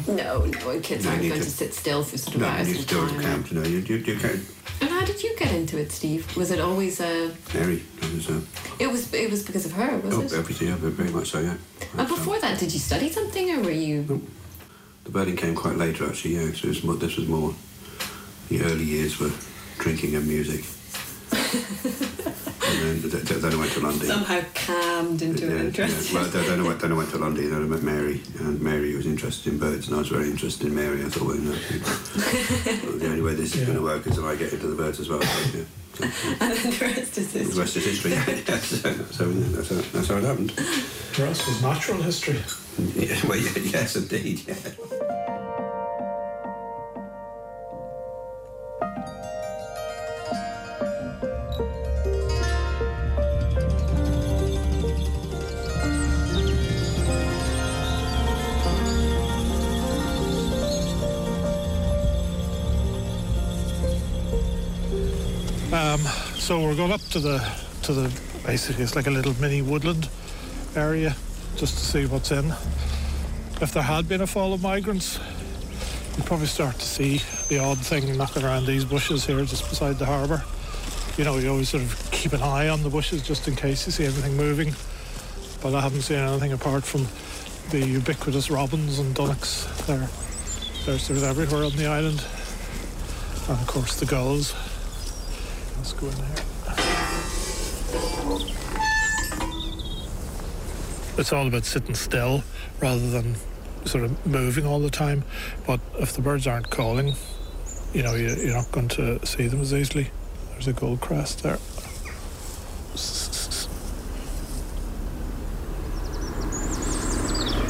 No, 0.09 0.45
no, 0.47 0.81
kids 0.81 1.05
No, 1.05 1.11
aren't 1.11 1.23
going 1.29 1.35
to 1.35 1.45
to- 1.45 1.51
sit 1.51 1.75
still 1.75 2.03
for 2.03 2.17
sort 2.17 2.37
of 2.37 2.41
no, 2.41 2.49
hours 2.49 2.69
you 2.69 2.75
at 2.77 2.81
a 2.81 2.83
still 2.85 3.07
time. 3.09 3.21
camp. 3.21 3.51
You 3.53 3.61
know, 3.61 3.69
you 3.69 3.79
you, 3.81 3.97
you 3.97 4.17
can 4.17 4.41
And 4.81 4.89
how 4.91 5.05
did 5.05 5.23
you 5.23 5.37
get 5.37 5.53
into 5.53 5.77
it, 5.79 5.93
Steve? 5.93 6.35
Was 6.35 6.51
it 6.51 6.61
always 6.61 6.99
a? 7.01 7.31
Mary. 7.53 7.83
It 8.01 8.15
was, 8.15 8.31
uh, 8.31 8.41
It 8.79 8.87
was. 8.91 9.13
It 9.13 9.31
was 9.31 9.43
because 9.43 9.67
of 9.67 9.73
her, 9.73 9.99
was 9.99 10.15
oh, 10.15 10.23
it? 10.23 10.33
everything, 10.33 10.69
yeah, 10.69 10.77
very 10.79 11.11
much 11.11 11.29
so. 11.33 11.41
Yeah. 11.41 11.57
And 11.99 12.09
before 12.09 12.39
that, 12.41 12.59
did 12.59 12.73
you 12.73 12.81
study 12.81 13.13
something, 13.13 13.51
or 13.55 13.61
were 13.61 13.71
you? 13.71 14.23
The 15.05 15.11
birding 15.11 15.37
came 15.37 15.55
quite 15.55 15.77
later, 15.77 16.07
actually. 16.09 16.37
Yeah, 16.37 16.53
so 16.57 16.69
it 16.69 16.73
was 16.75 16.85
more, 16.85 16.95
this 16.95 17.17
was 17.17 17.29
more 17.29 17.55
the 18.49 18.63
early 18.65 18.85
years 18.85 19.19
were 19.21 19.33
drinking 19.79 20.15
and 20.17 20.27
music. 20.27 20.65
And 21.53 23.03
then, 23.03 23.11
th- 23.11 23.29
th- 23.29 23.41
then 23.41 23.53
I 23.53 23.57
went 23.57 23.73
to 23.73 23.81
London. 23.81 24.07
Somehow 24.07 24.41
calmed 24.55 25.23
into 25.23 25.47
an 25.51 25.67
interest. 25.67 26.13
Well, 26.13 26.25
then, 26.25 26.47
then, 26.47 26.61
I 26.61 26.63
went, 26.63 26.81
then 26.81 26.93
I 26.93 26.95
went 26.95 27.11
to 27.11 27.19
London, 27.19 27.51
then 27.51 27.63
I 27.63 27.65
met 27.67 27.83
Mary, 27.83 28.23
and 28.41 28.61
Mary 28.61 28.95
was 28.97 29.07
interested 29.07 29.53
in 29.53 29.59
birds, 29.59 29.87
and 29.89 29.97
I 29.97 29.99
was 29.99 30.09
very 30.09 30.31
interested 30.31 30.67
in 30.67 30.75
Mary. 30.75 31.05
I 31.05 31.09
thought, 31.09 31.29
well, 31.29 31.37
no, 31.37 31.53
the 31.53 33.07
only 33.09 33.23
way 33.23 33.35
this 33.35 33.55
is 33.55 33.65
going 33.65 33.77
to 33.77 33.83
work 33.83 34.07
is 34.07 34.19
if 34.19 34.25
I 34.25 34.37
get 34.37 34.53
into 34.53 34.67
the 34.69 34.77
birds 34.77 35.01
as 35.01 35.09
well. 35.09 35.21
So, 35.23 35.59
yeah. 35.59 35.65
So, 35.95 36.05
and 36.41 36.57
then 36.57 36.71
the 36.73 36.79
rest 36.81 37.19
is 37.19 37.33
the 37.33 37.39
history. 37.41 37.61
rest 37.61 37.77
is 37.77 37.85
history. 37.85 38.13
Yeah, 38.49 38.59
so, 38.59 38.77
so 39.11 39.25
that's, 39.31 39.69
how, 39.69 39.77
that's 39.93 40.09
how 40.09 40.17
it 40.17 40.25
happened. 40.25 40.51
The 40.51 41.23
rest 41.25 41.47
was 41.47 41.63
natural 41.63 42.03
history. 42.03 42.41
Yeah, 42.97 43.21
well, 43.29 43.37
yeah, 43.37 43.51
yes, 43.59 43.97
indeed. 43.97 44.45
Yeah. 44.49 44.55
Um, 65.93 66.01
so 66.39 66.59
we're 66.59 66.75
going 66.75 66.91
up 66.91 67.03
to 67.11 67.21
the 67.21 67.39
to 67.83 67.93
the 67.93 68.21
basically 68.47 68.83
it's 68.83 68.97
like 68.97 69.09
a 69.09 69.11
little 69.11 69.35
mini 69.39 69.61
woodland 69.61 70.09
area 70.75 71.15
just 71.57 71.75
to 71.77 71.85
see 71.85 72.07
what's 72.07 72.31
in. 72.31 72.47
If 73.61 73.73
there 73.75 73.83
had 73.83 74.09
been 74.09 74.23
a 74.23 74.27
fall 74.27 74.55
of 74.55 74.63
migrants, 74.63 75.21
you'd 76.17 76.25
probably 76.25 76.47
start 76.47 76.77
to 76.77 76.87
see 76.87 77.21
the 77.51 77.59
odd 77.59 77.77
thing 77.77 78.17
knocking 78.17 78.43
around 78.43 78.65
these 78.65 78.87
bushes 78.87 79.27
here 79.27 79.45
just 79.45 79.69
beside 79.69 79.99
the 79.99 80.07
harbour. 80.07 80.43
You 81.19 81.25
know, 81.25 81.37
you 81.37 81.51
always 81.51 81.69
sort 81.69 81.83
of 81.83 82.11
keep 82.11 82.33
an 82.33 82.41
eye 82.41 82.71
on 82.71 82.83
the 82.83 82.89
bushes 82.89 83.21
just 83.21 83.47
in 83.47 83.55
case 83.55 83.85
you 83.85 83.93
see 83.93 84.05
anything 84.05 84.35
moving. 84.35 84.75
But 85.63 85.75
I 85.75 85.83
haven't 85.83 86.03
seen 86.03 86.21
anything 86.21 86.55
apart 86.55 86.85
from 86.85 87.07
the 87.69 87.87
ubiquitous 87.87 88.51
robins 88.51 88.99
and 88.99 89.15
dunnocks. 89.15 89.69
They're, 89.85 90.09
they're 90.87 90.99
sort 90.99 91.19
of 91.19 91.25
everywhere 91.25 91.65
on 91.67 91.77
the 91.77 91.87
island. 91.87 92.25
And 93.51 93.61
of 93.61 93.67
course 93.67 94.01
the 94.01 94.07
gulls. 94.07 94.55
Let's 95.83 95.95
go 95.95 96.07
in 96.07 96.15
here. 96.15 96.27
It's 101.19 101.33
all 101.33 101.49
about 101.49 101.65
sitting 101.65 101.97
still 101.97 102.45
rather 102.81 103.11
than 103.11 103.35
sort 103.85 104.05
of 104.05 104.25
moving 104.25 104.65
all 104.65 104.79
the 104.79 104.91
time. 104.91 105.25
But 105.67 105.81
if 105.99 106.13
the 106.13 106.23
birds 106.23 106.47
aren't 106.47 106.71
calling, 106.71 107.17
you 107.93 108.05
know, 108.05 108.15
you, 108.15 108.29
you're 108.29 108.55
not 108.55 108.71
going 108.71 108.87
to 108.91 109.27
see 109.27 109.49
them 109.49 109.61
as 109.61 109.75
easily. 109.75 110.13
There's 110.53 110.69
a 110.69 110.73
gold 110.73 111.01
crest 111.01 111.43
there. 111.43 111.59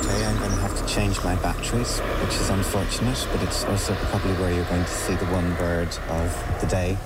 Okay, 0.05 0.27
I'm 0.27 0.37
going 0.37 0.51
to 0.51 0.57
have 0.59 0.87
to 0.87 0.95
change 0.95 1.17
my 1.25 1.35
batteries, 1.37 1.99
which 1.99 2.35
is 2.35 2.51
unfortunate, 2.51 3.27
but 3.33 3.43
it's 3.43 3.65
also 3.65 3.95
probably 3.95 4.35
where 4.35 4.53
you're 4.53 4.67
going 4.67 4.85
to 4.85 4.91
see 4.91 5.15
the 5.15 5.25
one 5.27 5.55
bird 5.55 5.89
of 6.11 6.61
the 6.61 6.67
day. 6.67 6.99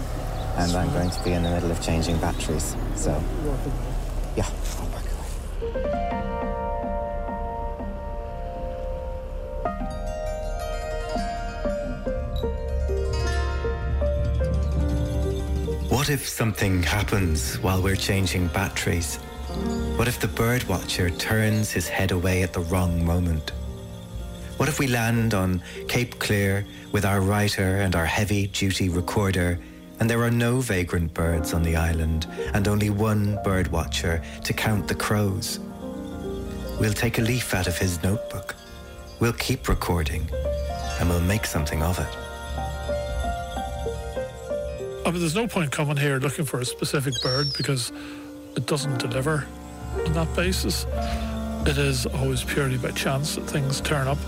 And 0.57 0.73
I'm 0.75 0.90
going 0.92 1.11
to 1.11 1.25
be 1.25 1.33
in 1.33 1.42
the 1.42 1.51
middle 1.51 1.71
of 1.71 1.83
changing 1.83 2.19
batteries. 2.19 2.75
So, 2.95 3.11
yeah. 4.37 4.47
What 15.88 16.11
if 16.11 16.29
something 16.29 16.83
happens 16.83 17.57
while 17.57 17.83
we're 17.83 17.97
changing 17.97 18.49
batteries? 18.49 19.16
What 19.97 20.09
if 20.09 20.21
the 20.21 20.29
bird 20.29 20.64
watcher 20.64 21.11
turns 21.11 21.71
his 21.71 21.88
head 21.88 22.12
away 22.12 22.42
at 22.42 22.53
the 22.53 22.61
wrong 22.61 23.05
moment? 23.05 23.51
What 24.57 24.69
if 24.69 24.79
we 24.79 24.87
land 24.87 25.35
on 25.35 25.62
Cape 25.88 26.19
Clear 26.19 26.64
with 26.92 27.05
our 27.05 27.21
writer 27.21 27.77
and 27.77 27.95
our 27.95 28.07
heavy 28.07 28.47
duty 28.47 28.88
recorder, 28.88 29.59
and 29.98 30.11
there 30.11 30.22
are 30.22 30.30
no 30.30 30.61
vagrant 30.61 31.14
birds 31.14 31.54
on 31.54 31.62
the 31.62 31.76
island 31.76 32.26
and 32.54 32.68
only 32.68 32.90
one 32.90 33.38
bird 33.42 33.68
watcher 33.68 34.22
to 34.44 34.52
count 34.52 34.88
the 34.88 34.94
crows? 34.94 35.59
We'll 36.78 36.92
take 36.92 37.18
a 37.18 37.22
leaf 37.22 37.54
out 37.54 37.66
of 37.66 37.78
his 37.78 38.02
notebook. 38.02 38.54
We'll 39.20 39.32
keep 39.32 39.68
recording 39.68 40.28
and 41.00 41.09
we'll 41.09 41.20
make 41.20 41.46
something 41.46 41.82
of 41.82 41.98
it. 41.98 42.09
I 45.06 45.11
mean, 45.11 45.20
there's 45.20 45.37
no 45.37 45.46
point 45.46 45.70
coming 45.70 45.96
here 45.96 46.18
looking 46.18 46.44
for 46.44 46.61
a 46.61 46.64
specific 46.64 47.14
bird 47.22 47.46
because 47.56 47.92
it 48.56 48.66
doesn't 48.66 48.98
deliver 48.98 49.46
on 50.04 50.12
that 50.12 50.35
basis. 50.35 50.85
It 51.64 51.78
is 51.78 52.06
always 52.06 52.44
purely 52.44 52.76
by 52.76 52.90
chance 52.90 53.37
that 53.37 53.42
things 53.42 53.80
turn 53.80 54.09
up. 54.09 54.18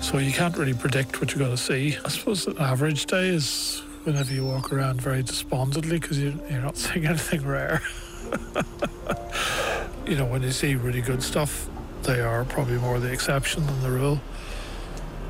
So 0.00 0.18
you 0.18 0.32
can't 0.32 0.56
really 0.56 0.74
predict 0.74 1.20
what 1.20 1.30
you're 1.30 1.38
going 1.38 1.56
to 1.56 1.62
see. 1.62 1.96
I 2.04 2.08
suppose 2.08 2.46
an 2.46 2.58
average 2.58 3.06
day 3.06 3.28
is 3.28 3.82
whenever 4.04 4.32
you 4.32 4.44
walk 4.44 4.72
around 4.72 5.00
very 5.00 5.22
despondently 5.22 5.98
because 5.98 6.18
you, 6.18 6.40
you're 6.50 6.60
not 6.60 6.76
seeing 6.78 7.06
anything 7.06 7.46
rare. 7.46 7.82
you 10.06 10.16
know, 10.16 10.24
when 10.24 10.42
you 10.42 10.52
see 10.52 10.74
really 10.74 11.00
good 11.00 11.22
stuff, 11.22 11.68
they 12.02 12.20
are 12.20 12.44
probably 12.44 12.78
more 12.78 12.98
the 12.98 13.12
exception 13.12 13.66
than 13.66 13.82
the 13.82 13.90
rule. 13.90 14.20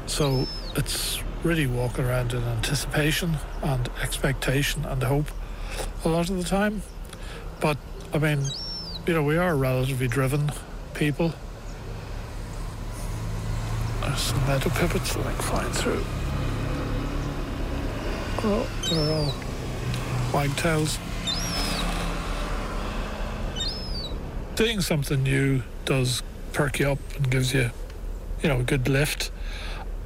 So 0.06 0.46
it's 0.76 1.22
really 1.42 1.66
walking 1.66 2.04
around 2.04 2.32
in 2.32 2.42
anticipation 2.42 3.36
and 3.62 3.88
expectation 4.02 4.84
and 4.84 5.02
hope 5.02 5.26
a 6.04 6.08
lot 6.08 6.30
of 6.30 6.36
the 6.36 6.44
time. 6.44 6.82
But 7.60 7.78
I 8.12 8.18
mean, 8.18 8.44
you 9.06 9.14
know, 9.14 9.22
we 9.22 9.36
are 9.36 9.56
relatively 9.56 10.08
driven 10.08 10.52
people. 10.94 11.32
There's 14.00 14.20
some 14.20 14.46
meadow 14.46 14.70
pipits 14.70 15.14
that 15.14 15.26
I 15.26 15.32
can 15.32 15.42
flying 15.42 15.72
through. 15.72 16.04
Oh, 18.42 18.66
they're 18.88 19.12
all 19.12 19.34
wagtails. 20.32 20.98
Doing 24.56 24.80
something 24.80 25.22
new 25.22 25.62
does 25.84 26.22
perk 26.54 26.78
you 26.78 26.92
up 26.92 26.98
and 27.16 27.30
gives 27.30 27.52
you, 27.52 27.70
you 28.42 28.48
know, 28.48 28.60
a 28.60 28.62
good 28.62 28.88
lift. 28.88 29.30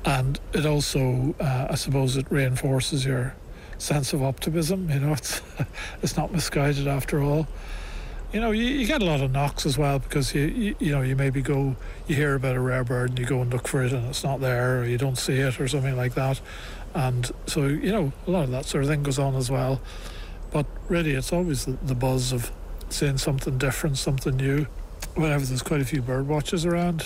And 0.04 0.40
it 0.52 0.66
also, 0.66 1.36
uh, 1.38 1.68
I 1.70 1.76
suppose, 1.76 2.16
it 2.16 2.26
reinforces 2.28 3.04
your 3.04 3.36
sense 3.78 4.12
of 4.12 4.22
optimism. 4.22 4.90
You 4.90 4.98
know, 4.98 5.12
it's 5.12 5.40
it's 6.02 6.16
not 6.16 6.32
misguided 6.32 6.88
after 6.88 7.22
all. 7.22 7.46
You 8.32 8.40
know, 8.40 8.50
you, 8.50 8.64
you 8.64 8.84
get 8.84 9.00
a 9.00 9.04
lot 9.04 9.20
of 9.20 9.30
knocks 9.30 9.64
as 9.64 9.78
well 9.78 10.00
because 10.00 10.34
you, 10.34 10.42
you 10.42 10.76
you 10.80 10.90
know 10.90 11.02
you 11.02 11.14
maybe 11.14 11.40
go 11.40 11.76
you 12.08 12.16
hear 12.16 12.34
about 12.34 12.56
a 12.56 12.60
rare 12.60 12.82
bird 12.82 13.10
and 13.10 13.18
you 13.20 13.26
go 13.26 13.40
and 13.42 13.52
look 13.52 13.68
for 13.68 13.84
it 13.84 13.92
and 13.92 14.08
it's 14.08 14.24
not 14.24 14.40
there 14.40 14.80
or 14.80 14.84
you 14.86 14.98
don't 14.98 15.18
see 15.18 15.34
it 15.34 15.60
or 15.60 15.68
something 15.68 15.96
like 15.96 16.14
that, 16.14 16.40
and 16.94 17.30
so 17.46 17.66
you 17.66 17.90
know 17.90 18.12
a 18.26 18.30
lot 18.30 18.44
of 18.44 18.50
that 18.52 18.66
sort 18.66 18.84
of 18.84 18.90
thing 18.90 19.02
goes 19.02 19.18
on 19.18 19.34
as 19.34 19.50
well. 19.50 19.80
But 20.52 20.66
really, 20.88 21.12
it's 21.12 21.32
always 21.32 21.64
the, 21.64 21.94
buzz 21.96 22.32
of 22.32 22.52
seeing 22.88 23.18
something 23.18 23.58
different, 23.58 23.98
something 23.98 24.36
new. 24.36 24.66
Whenever 25.16 25.44
there's 25.44 25.62
quite 25.62 25.80
a 25.80 25.84
few 25.84 26.00
bird 26.00 26.28
watchers 26.28 26.64
around, 26.64 27.04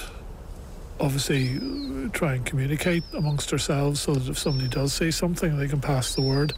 obviously 1.01 1.57
uh, 1.57 2.09
try 2.13 2.35
and 2.35 2.45
communicate 2.45 3.05
amongst 3.15 3.51
ourselves 3.53 4.01
so 4.01 4.15
that 4.15 4.31
if 4.31 4.39
somebody 4.39 4.69
does 4.69 4.93
say 4.93 5.11
something, 5.11 5.57
they 5.57 5.67
can 5.67 5.81
pass 5.81 6.15
the 6.15 6.21
word, 6.21 6.53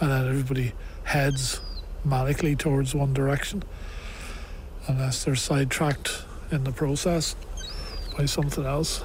and 0.00 0.10
then 0.10 0.26
everybody 0.26 0.72
heads 1.04 1.60
manically 2.06 2.58
towards 2.58 2.94
one 2.94 3.12
direction, 3.12 3.62
unless 4.86 5.24
they're 5.24 5.36
sidetracked 5.36 6.24
in 6.50 6.64
the 6.64 6.72
process 6.72 7.36
by 8.16 8.24
something 8.24 8.64
else. 8.64 9.02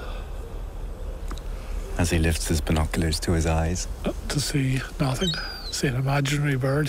As 1.98 2.10
he 2.10 2.18
lifts 2.20 2.46
his 2.46 2.60
binoculars 2.60 3.18
to 3.20 3.32
his 3.32 3.44
eyes. 3.44 3.88
To 4.28 4.40
see 4.40 4.80
nothing, 5.00 5.32
see 5.70 5.88
an 5.88 5.96
imaginary 5.96 6.56
bird. 6.56 6.86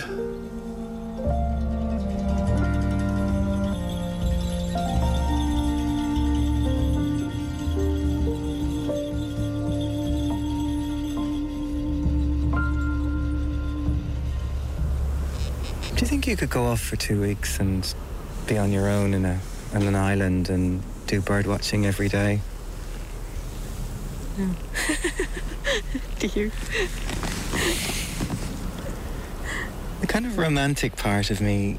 Do 15.96 16.06
you 16.06 16.08
think 16.08 16.28
you 16.28 16.38
could 16.38 16.52
go 16.52 16.68
off 16.68 16.80
for 16.80 16.96
two 16.98 17.20
weeks 17.20 17.60
and 17.60 17.94
be 18.46 18.60
on 18.60 18.72
your 18.72 18.88
own 18.88 19.16
in 19.16 19.26
a 19.26 19.40
on 19.74 19.82
an 19.84 19.96
island 19.96 20.50
and 20.50 20.84
do 21.08 21.20
bird 21.20 21.48
watching 21.48 21.88
every 21.88 22.10
day? 22.10 22.42
No. 24.40 24.56
Do 26.20 26.28
you? 26.28 26.52
The 30.00 30.08
kind 30.08 30.26
of 30.26 30.38
romantic 30.38 30.96
part 30.96 31.30
of 31.30 31.42
me, 31.42 31.78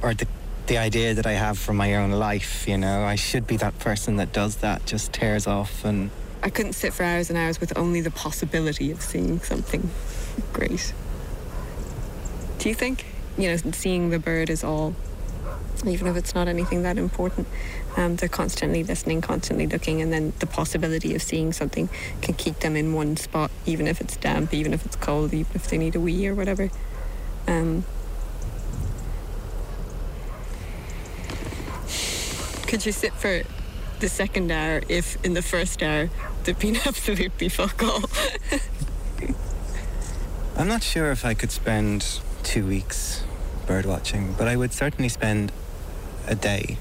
or 0.00 0.14
the 0.14 0.28
the 0.66 0.78
idea 0.78 1.14
that 1.14 1.26
I 1.26 1.32
have 1.32 1.58
for 1.58 1.72
my 1.72 1.94
own 1.94 2.10
life, 2.10 2.66
you 2.66 2.76
know, 2.76 3.04
I 3.04 3.14
should 3.14 3.46
be 3.46 3.56
that 3.58 3.78
person 3.78 4.16
that 4.16 4.32
does 4.32 4.56
that, 4.56 4.84
just 4.86 5.12
tears 5.12 5.46
off 5.46 5.84
and. 5.84 6.10
I 6.42 6.50
couldn't 6.50 6.74
sit 6.74 6.92
for 6.92 7.02
hours 7.02 7.30
and 7.30 7.38
hours 7.38 7.60
with 7.60 7.76
only 7.76 8.00
the 8.00 8.10
possibility 8.10 8.92
of 8.92 9.02
seeing 9.02 9.40
something 9.40 9.90
great. 10.52 10.92
Do 12.58 12.68
you 12.68 12.74
think? 12.74 13.06
You 13.36 13.50
know, 13.50 13.56
seeing 13.72 14.10
the 14.10 14.18
bird 14.18 14.50
is 14.50 14.62
all, 14.62 14.94
even 15.84 16.06
if 16.06 16.16
it's 16.16 16.34
not 16.34 16.48
anything 16.48 16.82
that 16.82 16.98
important. 16.98 17.46
Um, 17.96 18.16
they're 18.16 18.28
constantly 18.28 18.84
listening, 18.84 19.20
constantly 19.20 19.66
looking, 19.66 20.00
and 20.02 20.12
then 20.12 20.32
the 20.38 20.46
possibility 20.46 21.14
of 21.14 21.22
seeing 21.22 21.52
something 21.52 21.88
can 22.22 22.34
keep 22.34 22.60
them 22.60 22.76
in 22.76 22.92
one 22.92 23.16
spot, 23.16 23.50
even 23.64 23.86
if 23.86 24.00
it's 24.00 24.16
damp, 24.16 24.52
even 24.54 24.72
if 24.72 24.84
it's 24.84 24.96
cold, 24.96 25.32
even 25.32 25.52
if 25.54 25.68
they 25.68 25.78
need 25.78 25.94
a 25.94 26.00
wee 26.00 26.26
or 26.26 26.34
whatever. 26.34 26.70
Um, 27.46 27.84
could 32.66 32.84
you 32.84 32.92
sit 32.92 33.12
for 33.12 33.42
the 34.00 34.08
second 34.08 34.50
hour 34.50 34.82
if 34.88 35.22
in 35.24 35.34
the 35.34 35.42
first 35.42 35.82
hour 35.82 36.10
there'd 36.44 36.58
been 36.58 36.76
absolutely 36.86 37.48
fuck 37.48 37.82
all? 37.82 38.04
I'm 40.56 40.68
not 40.68 40.82
sure 40.82 41.10
if 41.10 41.24
I 41.24 41.34
could 41.34 41.50
spend 41.50 42.20
two 42.42 42.66
weeks 42.66 43.24
bird 43.66 43.84
watching, 43.84 44.34
but 44.38 44.48
I 44.48 44.56
would 44.56 44.72
certainly 44.72 45.08
spend 45.08 45.52
a 46.26 46.34
day. 46.34 46.78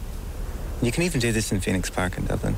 You 0.81 0.91
can 0.91 1.03
even 1.03 1.19
do 1.21 1.31
this 1.31 1.51
in 1.51 1.59
Phoenix 1.59 1.89
Park 1.89 2.17
in 2.17 2.25
Dublin. 2.25 2.55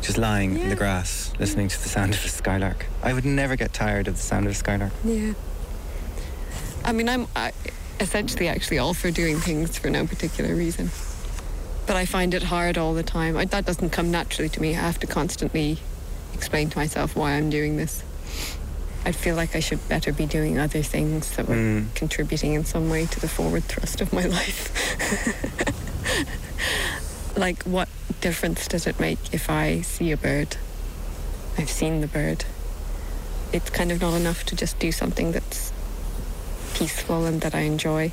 Just 0.00 0.16
lying 0.18 0.58
in 0.58 0.68
the 0.68 0.76
grass, 0.76 1.32
listening 1.38 1.68
to 1.68 1.82
the 1.82 1.88
sound 1.88 2.14
of 2.14 2.24
a 2.24 2.28
skylark. 2.28 2.86
I 3.02 3.12
would 3.12 3.24
never 3.24 3.56
get 3.56 3.72
tired 3.72 4.06
of 4.08 4.14
the 4.16 4.22
sound 4.22 4.46
of 4.46 4.52
a 4.52 4.54
skylark. 4.54 4.92
Yeah. 5.04 5.32
I 6.84 6.92
mean, 6.92 7.08
I'm 7.08 7.26
I, 7.34 7.52
essentially 8.00 8.48
actually 8.48 8.78
all 8.78 8.94
for 8.94 9.10
doing 9.10 9.38
things 9.38 9.76
for 9.76 9.90
no 9.90 10.06
particular 10.06 10.54
reason. 10.54 10.90
But 11.86 11.96
I 11.96 12.04
find 12.06 12.32
it 12.32 12.44
hard 12.44 12.78
all 12.78 12.94
the 12.94 13.02
time. 13.02 13.36
I, 13.36 13.44
that 13.46 13.66
doesn't 13.66 13.90
come 13.90 14.10
naturally 14.10 14.48
to 14.50 14.60
me. 14.62 14.70
I 14.70 14.80
have 14.80 14.98
to 15.00 15.06
constantly 15.06 15.78
explain 16.32 16.70
to 16.70 16.78
myself 16.78 17.16
why 17.16 17.32
I'm 17.32 17.50
doing 17.50 17.76
this. 17.76 18.04
I 19.04 19.12
feel 19.12 19.34
like 19.36 19.56
I 19.56 19.60
should 19.60 19.86
better 19.88 20.12
be 20.12 20.26
doing 20.26 20.58
other 20.58 20.82
things 20.82 21.34
that 21.36 21.48
were 21.48 21.54
Mm. 21.54 21.94
contributing 21.94 22.52
in 22.52 22.64
some 22.64 22.88
way 22.90 23.06
to 23.06 23.20
the 23.20 23.28
forward 23.28 23.64
thrust 23.64 24.00
of 24.00 24.12
my 24.12 24.24
life. 24.38 24.70
like, 27.36 27.62
what 27.64 27.88
difference 28.20 28.66
does 28.66 28.86
it 28.86 28.98
make 28.98 29.18
if 29.32 29.50
I 29.50 29.80
see 29.80 30.12
a 30.12 30.16
bird? 30.16 30.56
I've 31.56 31.70
seen 31.70 32.00
the 32.00 32.06
bird. 32.06 32.44
It's 33.52 33.70
kind 33.70 33.90
of 33.90 34.00
not 34.00 34.14
enough 34.14 34.44
to 34.46 34.56
just 34.56 34.78
do 34.78 34.92
something 34.92 35.32
that's 35.32 35.72
peaceful 36.74 37.24
and 37.24 37.40
that 37.40 37.54
I 37.54 37.60
enjoy. 37.60 38.12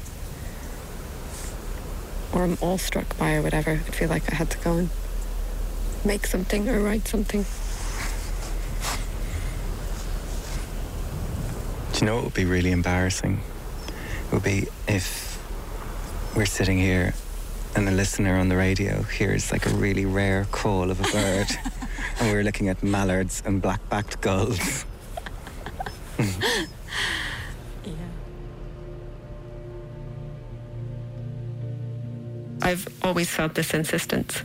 Or 2.34 2.44
I'm 2.44 2.58
awestruck 2.62 3.18
by 3.18 3.36
or 3.36 3.42
whatever. 3.42 3.72
I 3.72 3.92
feel 3.92 4.10
like 4.10 4.32
I 4.32 4.36
had 4.36 4.50
to 4.52 4.58
go 4.60 4.74
and 4.78 4.90
make 6.04 6.26
something 6.26 6.68
or 6.70 6.80
write 6.82 7.08
something. 7.08 7.46
Do 11.94 12.00
you 12.00 12.06
know 12.08 12.16
what 12.16 12.24
would 12.26 12.34
be 12.34 12.46
really 12.46 12.72
embarrassing? 12.72 13.42
It 14.28 14.34
would 14.34 14.44
be 14.44 14.68
if 14.88 15.40
we're 16.36 16.46
sitting 16.46 16.78
here 16.78 17.14
and 17.76 17.88
the 17.88 17.92
listener 17.92 18.38
on 18.38 18.50
the 18.50 18.56
radio 18.56 19.04
hears 19.04 19.52
like 19.52 19.66
a 19.66 19.70
really 19.70 20.06
rare 20.06 20.46
call 20.52 20.90
of 20.90 21.00
a 21.00 21.04
bird 21.12 21.48
and 22.20 22.32
we're 22.32 22.44
looking 22.44 22.70
at 22.70 22.82
mallards 22.82 23.44
and 23.46 23.62
black-backed 23.62 24.22
gulls. 24.22 24.86
I've 32.62 32.88
always 33.04 33.30
felt 33.30 33.54
this 33.54 33.74
insistence 33.74 34.42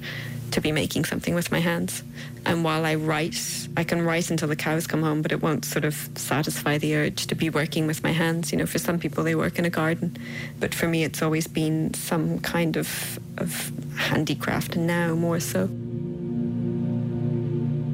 to 0.51 0.61
be 0.61 0.73
making 0.73 1.07
something 1.07 1.35
with 1.35 1.51
my 1.51 1.61
hands. 1.61 2.03
And 2.46 2.64
while 2.64 2.85
I 2.87 2.94
write, 2.94 3.68
I 3.76 3.85
can 3.85 4.03
write 4.03 4.31
until 4.31 4.48
the 4.48 4.57
cows 4.57 4.87
come 4.87 5.03
home, 5.03 5.22
but 5.22 5.33
it 5.33 5.42
won't 5.42 5.64
sort 5.64 5.85
of 5.85 5.94
satisfy 6.16 6.79
the 6.79 6.96
urge 6.96 7.26
to 7.26 7.35
be 7.35 7.50
working 7.50 7.87
with 7.87 8.03
my 8.03 8.12
hands. 8.12 8.50
You 8.53 8.59
know, 8.59 8.66
for 8.66 8.79
some 8.79 8.98
people, 8.98 9.24
they 9.24 9.35
work 9.35 9.59
in 9.59 9.64
a 9.64 9.70
garden. 9.70 10.16
But 10.59 10.74
for 10.74 10.88
me, 10.88 11.05
it's 11.05 11.22
always 11.22 11.46
been 11.46 11.94
some 11.94 12.38
kind 12.40 12.76
of, 12.76 13.18
of 13.37 13.72
handicraft, 13.96 14.76
and 14.76 14.87
now 14.87 15.14
more 15.14 15.40
so. 15.40 15.66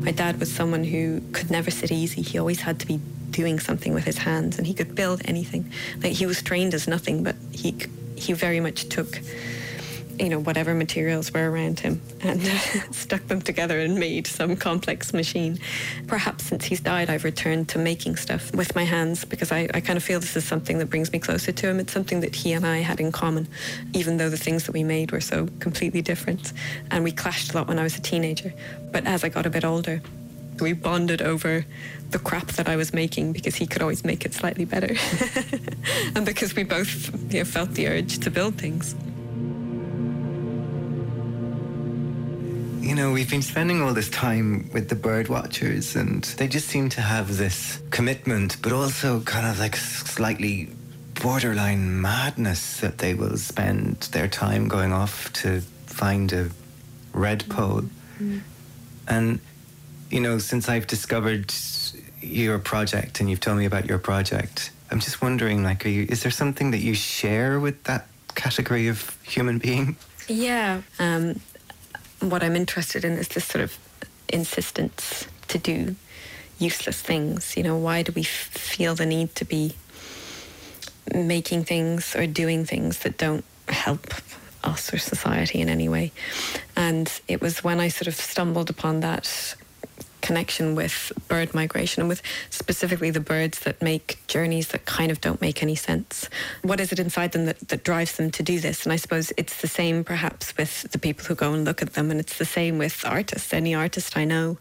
My 0.04 0.12
dad 0.12 0.38
was 0.38 0.52
someone 0.52 0.84
who 0.84 1.20
could 1.32 1.50
never 1.50 1.70
sit 1.70 1.90
easy. 1.90 2.22
He 2.22 2.38
always 2.38 2.60
had 2.60 2.78
to 2.80 2.86
be 2.86 3.00
doing 3.30 3.58
something 3.58 3.92
with 3.92 4.04
his 4.04 4.18
hands, 4.18 4.58
and 4.58 4.66
he 4.66 4.74
could 4.74 4.94
build 4.94 5.20
anything. 5.24 5.70
Like 6.02 6.12
he 6.12 6.26
was 6.26 6.40
trained 6.42 6.74
as 6.74 6.86
nothing, 6.86 7.24
but 7.24 7.34
he 7.52 7.74
he 8.16 8.32
very 8.32 8.60
much 8.60 8.88
took 8.88 9.20
you 10.18 10.28
know 10.28 10.38
whatever 10.38 10.74
materials 10.74 11.32
were 11.32 11.50
around 11.50 11.80
him 11.80 12.00
and 12.22 12.42
stuck 12.90 13.26
them 13.26 13.40
together 13.40 13.80
and 13.80 13.98
made 13.98 14.26
some 14.26 14.56
complex 14.56 15.12
machine 15.12 15.58
perhaps 16.06 16.44
since 16.44 16.64
he's 16.64 16.80
died 16.80 17.10
i've 17.10 17.24
returned 17.24 17.68
to 17.68 17.78
making 17.78 18.16
stuff 18.16 18.54
with 18.54 18.74
my 18.74 18.84
hands 18.84 19.24
because 19.24 19.52
I, 19.52 19.68
I 19.74 19.80
kind 19.80 19.96
of 19.96 20.02
feel 20.02 20.20
this 20.20 20.36
is 20.36 20.44
something 20.44 20.78
that 20.78 20.86
brings 20.86 21.12
me 21.12 21.18
closer 21.18 21.52
to 21.52 21.68
him 21.68 21.78
it's 21.78 21.92
something 21.92 22.20
that 22.20 22.34
he 22.34 22.52
and 22.52 22.66
i 22.66 22.78
had 22.78 23.00
in 23.00 23.12
common 23.12 23.48
even 23.92 24.16
though 24.16 24.30
the 24.30 24.36
things 24.36 24.64
that 24.64 24.72
we 24.72 24.84
made 24.84 25.12
were 25.12 25.20
so 25.20 25.48
completely 25.60 26.02
different 26.02 26.52
and 26.90 27.04
we 27.04 27.12
clashed 27.12 27.52
a 27.52 27.56
lot 27.56 27.68
when 27.68 27.78
i 27.78 27.82
was 27.82 27.96
a 27.96 28.00
teenager 28.00 28.52
but 28.92 29.06
as 29.06 29.24
i 29.24 29.28
got 29.28 29.46
a 29.46 29.50
bit 29.50 29.64
older 29.64 30.00
we 30.60 30.72
bonded 30.72 31.20
over 31.20 31.66
the 32.10 32.18
crap 32.18 32.46
that 32.46 32.68
I 32.68 32.76
was 32.76 32.94
making 32.94 33.32
because 33.32 33.56
he 33.56 33.66
could 33.66 33.82
always 33.82 34.04
make 34.04 34.24
it 34.24 34.32
slightly 34.32 34.64
better. 34.64 34.94
and 36.14 36.24
because 36.24 36.54
we 36.54 36.62
both 36.62 37.12
you 37.32 37.40
know, 37.40 37.44
felt 37.44 37.72
the 37.72 37.88
urge 37.88 38.20
to 38.20 38.30
build 38.30 38.56
things. 38.56 38.94
You 42.86 42.94
know, 42.94 43.10
we've 43.10 43.28
been 43.28 43.42
spending 43.42 43.82
all 43.82 43.92
this 43.92 44.08
time 44.08 44.70
with 44.72 44.88
the 44.88 44.94
bird 44.94 45.26
watchers, 45.26 45.96
and 45.96 46.22
they 46.38 46.46
just 46.46 46.68
seem 46.68 46.88
to 46.90 47.00
have 47.00 47.36
this 47.36 47.82
commitment, 47.90 48.62
but 48.62 48.70
also 48.70 49.18
kind 49.22 49.44
of 49.44 49.58
like 49.58 49.74
slightly 49.74 50.70
borderline 51.20 52.00
madness 52.00 52.78
that 52.78 52.98
they 52.98 53.12
will 53.12 53.38
spend 53.38 53.96
their 54.12 54.28
time 54.28 54.68
going 54.68 54.92
off 54.92 55.32
to 55.32 55.62
find 55.86 56.32
a 56.32 56.48
redpoll. 57.12 57.88
Mm. 58.20 58.42
And, 59.08 59.40
you 60.08 60.20
know, 60.20 60.38
since 60.38 60.68
I've 60.68 60.86
discovered 60.86 61.52
your 62.22 62.60
project 62.60 63.18
and 63.18 63.28
you've 63.28 63.40
told 63.40 63.58
me 63.58 63.64
about 63.64 63.86
your 63.86 63.98
project, 63.98 64.70
I'm 64.92 65.00
just 65.00 65.20
wondering, 65.20 65.64
like, 65.64 65.84
you, 65.84 66.06
is 66.08 66.22
there 66.22 66.30
something 66.30 66.70
that 66.70 66.78
you 66.78 66.94
share 66.94 67.58
with 67.58 67.82
that 67.84 68.06
category 68.36 68.86
of 68.86 69.18
human 69.24 69.58
being? 69.58 69.96
Yeah. 70.28 70.82
Um, 71.00 71.40
what 72.20 72.42
I'm 72.42 72.56
interested 72.56 73.04
in 73.04 73.12
is 73.12 73.28
this 73.28 73.44
sort 73.44 73.62
of 73.62 73.76
insistence 74.28 75.26
to 75.48 75.58
do 75.58 75.96
useless 76.58 77.00
things. 77.00 77.56
You 77.56 77.62
know, 77.62 77.76
why 77.76 78.02
do 78.02 78.12
we 78.12 78.22
f- 78.22 78.26
feel 78.28 78.94
the 78.94 79.06
need 79.06 79.34
to 79.36 79.44
be 79.44 79.74
making 81.12 81.64
things 81.64 82.14
or 82.16 82.26
doing 82.26 82.64
things 82.64 83.00
that 83.00 83.18
don't 83.18 83.44
help 83.68 84.14
us 84.64 84.92
or 84.92 84.98
society 84.98 85.60
in 85.60 85.68
any 85.68 85.88
way? 85.88 86.12
And 86.74 87.12
it 87.28 87.40
was 87.40 87.62
when 87.62 87.80
I 87.80 87.88
sort 87.88 88.08
of 88.08 88.14
stumbled 88.16 88.70
upon 88.70 89.00
that 89.00 89.54
connection 90.20 90.74
with 90.74 91.12
bird 91.28 91.54
migration 91.54 92.02
and 92.02 92.08
with 92.08 92.22
specifically 92.50 93.10
the 93.10 93.20
birds 93.20 93.60
that 93.60 93.80
make 93.80 94.18
journeys 94.26 94.68
that 94.68 94.84
kind 94.86 95.10
of 95.10 95.20
don't 95.20 95.40
make 95.40 95.62
any 95.62 95.74
sense. 95.74 96.28
What 96.62 96.80
is 96.80 96.92
it 96.92 96.98
inside 96.98 97.32
them 97.32 97.46
that, 97.46 97.68
that 97.68 97.84
drives 97.84 98.16
them 98.16 98.30
to 98.32 98.42
do 98.42 98.60
this? 98.60 98.84
And 98.84 98.92
I 98.92 98.96
suppose 98.96 99.32
it's 99.36 99.60
the 99.60 99.68
same 99.68 100.04
perhaps 100.04 100.56
with 100.56 100.90
the 100.92 100.98
people 100.98 101.24
who 101.26 101.34
go 101.34 101.52
and 101.52 101.64
look 101.64 101.82
at 101.82 101.94
them, 101.94 102.10
and 102.10 102.20
it's 102.20 102.38
the 102.38 102.44
same 102.44 102.78
with 102.78 103.04
artists. 103.04 103.52
Any 103.52 103.74
artist 103.74 104.16
I 104.16 104.24
know 104.24 104.58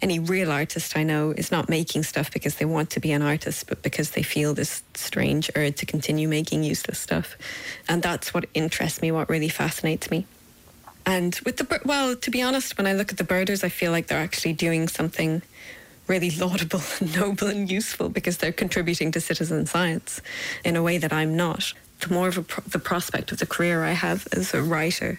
any 0.00 0.18
real 0.18 0.52
artist 0.52 0.96
I 0.96 1.02
know 1.02 1.32
is 1.32 1.50
not 1.50 1.68
making 1.68 2.04
stuff 2.04 2.32
because 2.32 2.56
they 2.56 2.64
want 2.64 2.90
to 2.90 3.00
be 3.00 3.12
an 3.12 3.22
artist, 3.22 3.66
but 3.66 3.82
because 3.82 4.12
they 4.12 4.22
feel 4.22 4.54
this 4.54 4.82
strange 4.94 5.50
urge 5.56 5.76
to 5.76 5.86
continue 5.86 6.28
making 6.28 6.62
useless 6.62 6.98
stuff. 6.98 7.36
And 7.88 8.02
that's 8.02 8.32
what 8.32 8.46
interests 8.54 9.02
me, 9.02 9.10
what 9.10 9.28
really 9.28 9.48
fascinates 9.48 10.10
me. 10.10 10.26
And 11.08 11.40
with 11.46 11.56
the 11.56 11.80
well, 11.86 12.16
to 12.16 12.30
be 12.30 12.42
honest, 12.42 12.76
when 12.76 12.86
I 12.86 12.92
look 12.92 13.10
at 13.10 13.16
the 13.16 13.24
birders, 13.24 13.64
I 13.64 13.70
feel 13.70 13.92
like 13.92 14.08
they're 14.08 14.18
actually 14.18 14.52
doing 14.52 14.88
something 14.88 15.40
really 16.06 16.30
laudable 16.30 16.82
and 17.00 17.16
noble 17.16 17.48
and 17.48 17.70
useful 17.70 18.10
because 18.10 18.36
they're 18.36 18.52
contributing 18.52 19.10
to 19.12 19.20
citizen 19.20 19.64
science 19.64 20.20
in 20.66 20.76
a 20.76 20.82
way 20.82 20.98
that 20.98 21.10
I'm 21.10 21.34
not. 21.34 21.72
The 22.00 22.12
more 22.12 22.28
of 22.28 22.46
pro- 22.46 22.62
the 22.64 22.78
prospect 22.78 23.32
of 23.32 23.38
the 23.38 23.46
career 23.46 23.84
I 23.84 23.92
have 23.92 24.28
as 24.32 24.52
a 24.52 24.62
writer, 24.62 25.18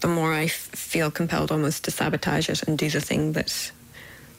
the 0.00 0.08
more 0.08 0.32
I 0.32 0.46
f- 0.46 0.50
feel 0.50 1.12
compelled 1.12 1.52
almost 1.52 1.84
to 1.84 1.92
sabotage 1.92 2.48
it 2.48 2.64
and 2.64 2.76
do 2.76 2.90
the 2.90 3.00
thing 3.00 3.34
that 3.34 3.70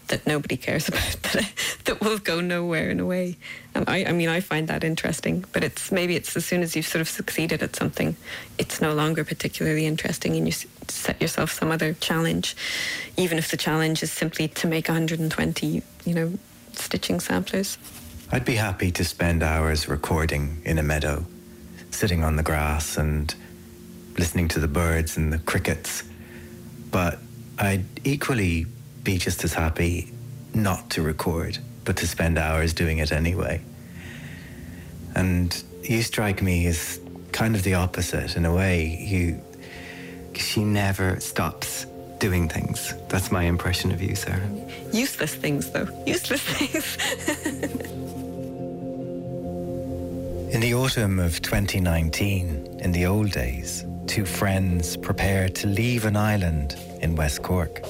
that 0.08 0.26
nobody 0.28 0.58
cares 0.58 0.88
about 0.89 1.22
that 1.24 1.52
that 1.86 2.02
will 2.02 2.18
go 2.18 2.39
nowhere 2.42 2.89
in 2.89 3.00
a 3.00 3.06
way. 3.06 3.38
And 3.76 3.89
I, 3.89 4.06
I 4.06 4.12
mean, 4.12 4.30
I 4.30 4.39
find 4.39 4.68
that 4.68 4.84
interesting. 4.84 5.46
But 5.52 5.63
it's 5.63 5.92
maybe 5.92 6.16
it's 6.16 6.36
as 6.36 6.46
soon 6.46 6.62
as 6.62 6.76
you've 6.76 6.88
sort 6.88 7.02
of 7.02 7.10
succeeded 7.10 7.63
at 7.63 7.76
something, 7.76 8.16
it's 8.58 8.82
no 8.82 8.94
longer 8.94 9.24
particularly 9.24 9.86
interesting, 9.86 10.36
and 10.36 10.48
you 10.48 10.54
set 10.88 11.22
yourself 11.22 11.52
some 11.52 11.72
other 11.72 11.94
challenge, 11.94 12.56
even 13.18 13.38
if 13.38 13.50
the 13.52 13.58
challenge 13.58 14.04
is 14.04 14.12
simply 14.12 14.48
to 14.50 14.68
make 14.68 14.88
120, 14.88 15.82
you 16.06 16.13
know, 16.13 16.34
stitching 16.74 17.20
samplers. 17.20 17.78
I'd 18.32 18.46
be 18.46 18.56
happy 18.56 18.92
to 18.92 19.06
spend 19.06 19.44
hours 19.44 19.88
recording 19.88 20.62
in 20.66 20.80
a 20.80 20.84
meadow, 20.84 21.26
sitting 21.92 22.24
on 22.24 22.36
the 22.36 22.44
grass 22.44 22.98
and 22.98 23.34
listening 24.18 24.48
to 24.50 24.60
the 24.60 24.68
birds 24.68 25.18
and 25.18 25.32
the 25.32 25.39
crickets. 25.39 26.04
But 26.92 27.20
I'd 27.60 27.86
equally 28.04 28.66
be 29.04 29.18
just 29.18 29.44
as 29.44 29.54
happy 29.54 30.12
not 30.54 30.89
to 30.92 31.02
record, 31.02 31.58
but 31.84 31.98
to 31.98 32.08
spend 32.08 32.38
hours 32.38 32.74
doing 32.74 33.00
it 33.00 33.12
anyway. 33.12 33.62
And 35.16 35.63
you 35.84 36.02
strike 36.02 36.42
me 36.42 36.68
as 36.68 37.00
kind 37.32 37.56
of 37.56 37.63
the 37.63 37.74
opposite 37.74 38.36
in 38.36 38.46
a 38.46 38.54
way. 38.54 38.86
You, 38.86 39.42
she 40.36 40.63
never 40.63 41.20
stops 41.20 41.86
doing 42.20 42.48
things. 42.48 42.94
That's 43.10 43.32
my 43.32 43.44
impression 43.44 43.92
of 43.92 44.02
you, 44.02 44.16
Sara. 44.16 44.42
Useless 44.92 45.36
things, 45.36 45.70
though. 45.72 45.88
Useless 46.06 46.42
things. 46.42 46.98
in 50.54 50.62
the 50.62 50.74
autumn 50.74 51.20
of 51.20 51.42
2019, 51.42 52.80
in 52.80 52.92
the 52.92 53.06
old 53.06 53.32
days, 53.32 53.84
two 54.08 54.26
friends 54.26 54.96
prepare 54.96 55.50
to 55.50 55.68
leave 55.68 56.06
an 56.06 56.16
island 56.16 56.78
in 57.02 57.16
West 57.16 57.44
Cork. 57.44 57.82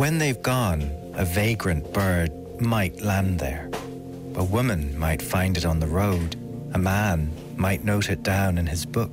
When 0.00 0.16
they've 0.16 0.40
gone, 0.40 0.90
a 1.12 1.26
vagrant 1.26 1.92
bird 1.92 2.32
might 2.58 3.02
land 3.02 3.38
there. 3.38 3.70
A 4.34 4.42
woman 4.42 4.98
might 4.98 5.20
find 5.20 5.58
it 5.58 5.66
on 5.66 5.78
the 5.78 5.86
road. 5.86 6.36
A 6.72 6.78
man 6.78 7.30
might 7.58 7.84
note 7.84 8.08
it 8.08 8.22
down 8.22 8.56
in 8.56 8.66
his 8.66 8.86
book. 8.86 9.10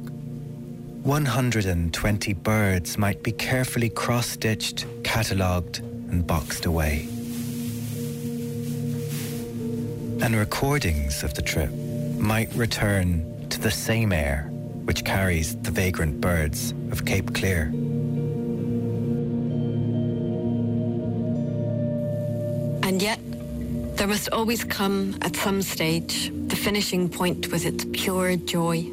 120 1.04 2.34
birds 2.36 2.98
might 2.98 3.22
be 3.22 3.34
carefully 3.34 3.90
cross 3.90 4.28
stitched, 4.28 4.86
catalogued, 5.04 5.80
and 5.80 6.26
boxed 6.26 6.66
away. 6.66 7.10
And 10.22 10.38
recordings 10.38 11.22
of 11.22 11.34
the 11.34 11.42
trip 11.42 11.74
might 12.18 12.54
return 12.56 13.50
to 13.50 13.60
the 13.60 13.72
same 13.72 14.14
air 14.14 14.48
which 14.86 15.04
carries 15.04 15.58
the 15.58 15.72
vagrant 15.72 16.22
birds 16.22 16.72
of 16.92 17.04
Cape 17.04 17.34
Clear. 17.34 17.74
There 23.98 24.08
must 24.08 24.30
always 24.30 24.64
come, 24.64 25.18
at 25.24 25.36
some 25.36 25.60
stage, 25.64 26.32
the 26.50 26.56
finishing 26.56 27.10
point 27.10 27.52
with 27.52 27.66
its 27.66 27.84
pure 27.94 28.36
joy. 28.36 28.86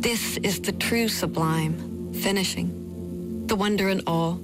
This 0.00 0.36
is 0.38 0.60
the 0.60 0.72
true 0.72 1.06
sublime, 1.06 2.12
finishing. 2.12 3.46
The 3.46 3.54
wonder 3.54 3.88
and 3.88 4.02
awe, 4.08 4.36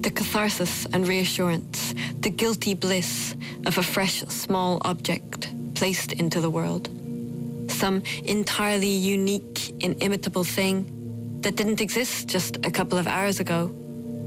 the 0.00 0.10
catharsis 0.10 0.86
and 0.92 1.06
reassurance, 1.06 1.94
the 2.18 2.30
guilty 2.30 2.74
bliss 2.74 3.36
of 3.64 3.78
a 3.78 3.82
fresh 3.82 4.22
small 4.22 4.82
object 4.84 5.54
placed 5.74 6.12
into 6.14 6.40
the 6.40 6.50
world. 6.50 6.88
Some 7.70 8.02
entirely 8.24 8.88
unique, 8.88 9.70
inimitable 9.84 10.42
thing 10.42 11.38
that 11.42 11.54
didn't 11.54 11.80
exist 11.80 12.26
just 12.26 12.56
a 12.66 12.72
couple 12.72 12.98
of 12.98 13.06
hours 13.06 13.38
ago, 13.38 13.66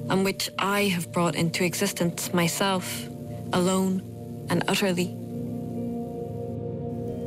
and 0.10 0.24
which 0.24 0.50
I 0.58 0.84
have 0.84 1.12
brought 1.12 1.36
into 1.36 1.66
existence 1.66 2.34
myself 2.34 3.10
alone 3.52 4.13
and 4.50 4.64
utterly. 4.68 5.16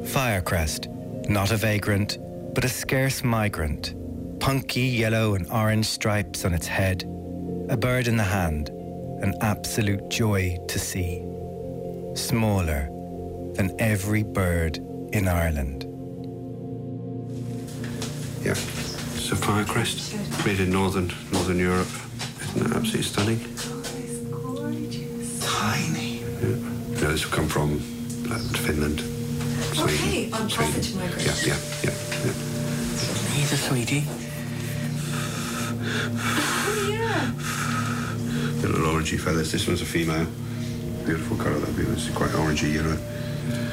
Firecrest, 0.04 0.88
not 1.28 1.50
a 1.50 1.56
vagrant, 1.56 2.18
but 2.54 2.64
a 2.64 2.68
scarce 2.68 3.24
migrant. 3.24 3.94
Punky 4.40 4.82
yellow 4.82 5.34
and 5.34 5.50
orange 5.50 5.86
stripes 5.86 6.44
on 6.44 6.54
its 6.54 6.66
head, 6.66 7.02
a 7.68 7.76
bird 7.76 8.06
in 8.06 8.16
the 8.16 8.24
hand, 8.24 8.68
an 9.22 9.34
absolute 9.40 10.08
joy 10.08 10.56
to 10.68 10.78
see. 10.78 11.22
Smaller 12.14 12.88
than 13.54 13.74
every 13.78 14.22
bird 14.22 14.78
in 15.12 15.26
Ireland. 15.26 15.84
Yeah, 18.42 18.52
it's 18.52 19.32
a 19.32 19.36
firecrest 19.36 20.46
made 20.46 20.60
in 20.60 20.70
northern 20.70 21.12
northern 21.32 21.58
Europe. 21.58 21.88
Isn't 22.42 22.62
that 22.62 22.76
absolutely 22.76 23.02
stunning? 23.02 23.55
Yeah, 27.16 27.22
this 27.22 27.24
will 27.24 27.36
come 27.36 27.48
from 27.48 27.76
uh, 28.30 28.38
Finland. 28.66 29.00
Sweden, 29.00 29.94
okay, 29.94 30.30
on 30.32 30.50
Sweden. 30.50 30.72
passage 30.74 30.94
migration. 30.94 31.48
Yeah, 31.48 31.54
yeah, 31.54 31.60
yeah. 31.82 31.94
yeah. 32.24 32.32
He's 33.32 33.52
a 33.52 33.56
sweetie. 33.56 34.04
Oh, 36.18 36.88
yeah. 36.90 37.32
Little 38.60 38.86
orangey 38.86 39.18
feathers. 39.18 39.52
This 39.52 39.66
one's 39.66 39.82
a 39.82 39.86
female. 39.86 40.26
Beautiful 41.04 41.36
colour 41.36 41.58
that 41.58 41.76
be. 41.76 41.82
It's 41.84 42.10
quite 42.10 42.30
orangey 42.30 42.74
yellow. 42.74 42.98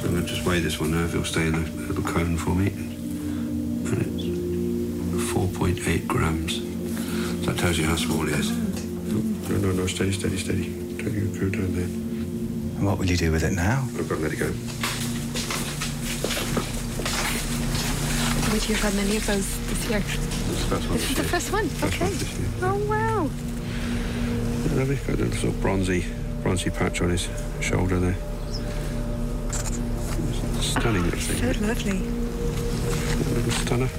I'm 0.04 0.12
going 0.12 0.26
to 0.26 0.28
just 0.28 0.46
weigh 0.46 0.60
this 0.60 0.80
one 0.80 0.92
now 0.92 1.04
if 1.04 1.14
it'll 1.14 1.26
stay 1.26 1.48
in 1.48 1.54
the 1.54 1.70
little 1.88 2.04
cone 2.04 2.38
for 2.38 2.56
me. 2.56 2.68
And 2.68 4.00
it's 4.14 5.32
4.8 5.34 6.08
grams. 6.08 6.58
So 7.46 7.52
that 7.52 7.58
tells 7.60 7.78
you 7.78 7.86
how 7.86 7.96
small 7.96 8.28
it 8.28 8.36
is. 8.36 8.52
No, 9.50 9.58
no, 9.58 9.72
no, 9.72 9.88
steady, 9.88 10.12
steady, 10.12 10.38
steady. 10.38 10.70
Don't 10.98 11.14
you 11.14 11.28
go 11.40 11.50
down 11.50 11.76
there. 11.76 12.13
And 12.84 12.90
what 12.90 13.00
will 13.00 13.06
you 13.06 13.16
do 13.16 13.32
with 13.32 13.46
it 13.46 13.54
now? 13.54 13.88
I've 13.98 14.10
got 14.10 14.16
to 14.18 14.22
let 14.22 14.34
it 14.34 14.40
go. 14.40 14.48
Would 18.52 18.68
you 18.68 18.76
have 18.76 18.84
had 18.84 18.96
many 18.96 19.16
of 19.16 19.26
those 19.26 19.48
this 19.70 19.90
year? 19.90 20.00
That's 20.02 20.64
the 20.64 20.68
first 20.68 20.90
one 20.90 20.98
This 20.98 21.02
this 21.08 21.10
is 21.12 21.16
the 21.16 21.22
year. 21.22 21.32
first 21.32 21.52
one. 21.54 21.70
First 21.70 21.94
Okay. 21.96 22.04
one 22.04 22.18
this 22.18 22.38
year. 22.38 22.50
Oh 22.62 22.76
wow. 22.90 23.22
Lovely. 24.76 24.96
Got 24.98 25.08
a 25.08 25.12
little 25.24 25.32
sort 25.32 25.54
of 25.54 25.62
bronzy, 25.62 26.06
bronzy 26.42 26.70
patch 26.72 27.00
on 27.02 27.10
his 27.12 27.30
shoulder 27.62 28.00
there. 28.02 28.18
Stunning 30.60 31.04
little 31.06 31.20
So 31.22 31.34
thing. 31.36 31.66
lovely. 31.66 32.00
Little 33.34 33.52
stunner. 33.52 33.90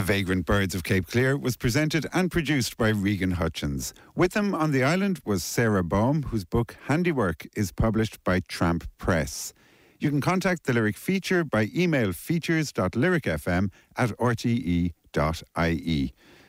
The 0.00 0.06
Vagrant 0.06 0.46
Birds 0.46 0.74
of 0.74 0.82
Cape 0.82 1.08
Clear 1.08 1.36
was 1.36 1.58
presented 1.58 2.06
and 2.14 2.30
produced 2.30 2.78
by 2.78 2.88
Regan 2.88 3.32
Hutchins. 3.32 3.92
With 4.16 4.32
them 4.32 4.54
on 4.54 4.70
the 4.72 4.82
island 4.82 5.20
was 5.26 5.44
Sara 5.44 5.84
Baume, 5.84 6.22
whose 6.22 6.46
book 6.46 6.74
Handiwork 6.86 7.46
is 7.54 7.70
published 7.70 8.24
by 8.24 8.40
Tramp 8.40 8.88
Press. 8.96 9.52
You 9.98 10.08
can 10.08 10.22
contact 10.22 10.64
the 10.64 10.72
lyric 10.72 10.96
feature 10.96 11.44
by 11.44 11.68
email 11.76 12.14
features.lyricfm 12.14 13.70
at 13.98 14.16
rte.ie. 14.16 14.94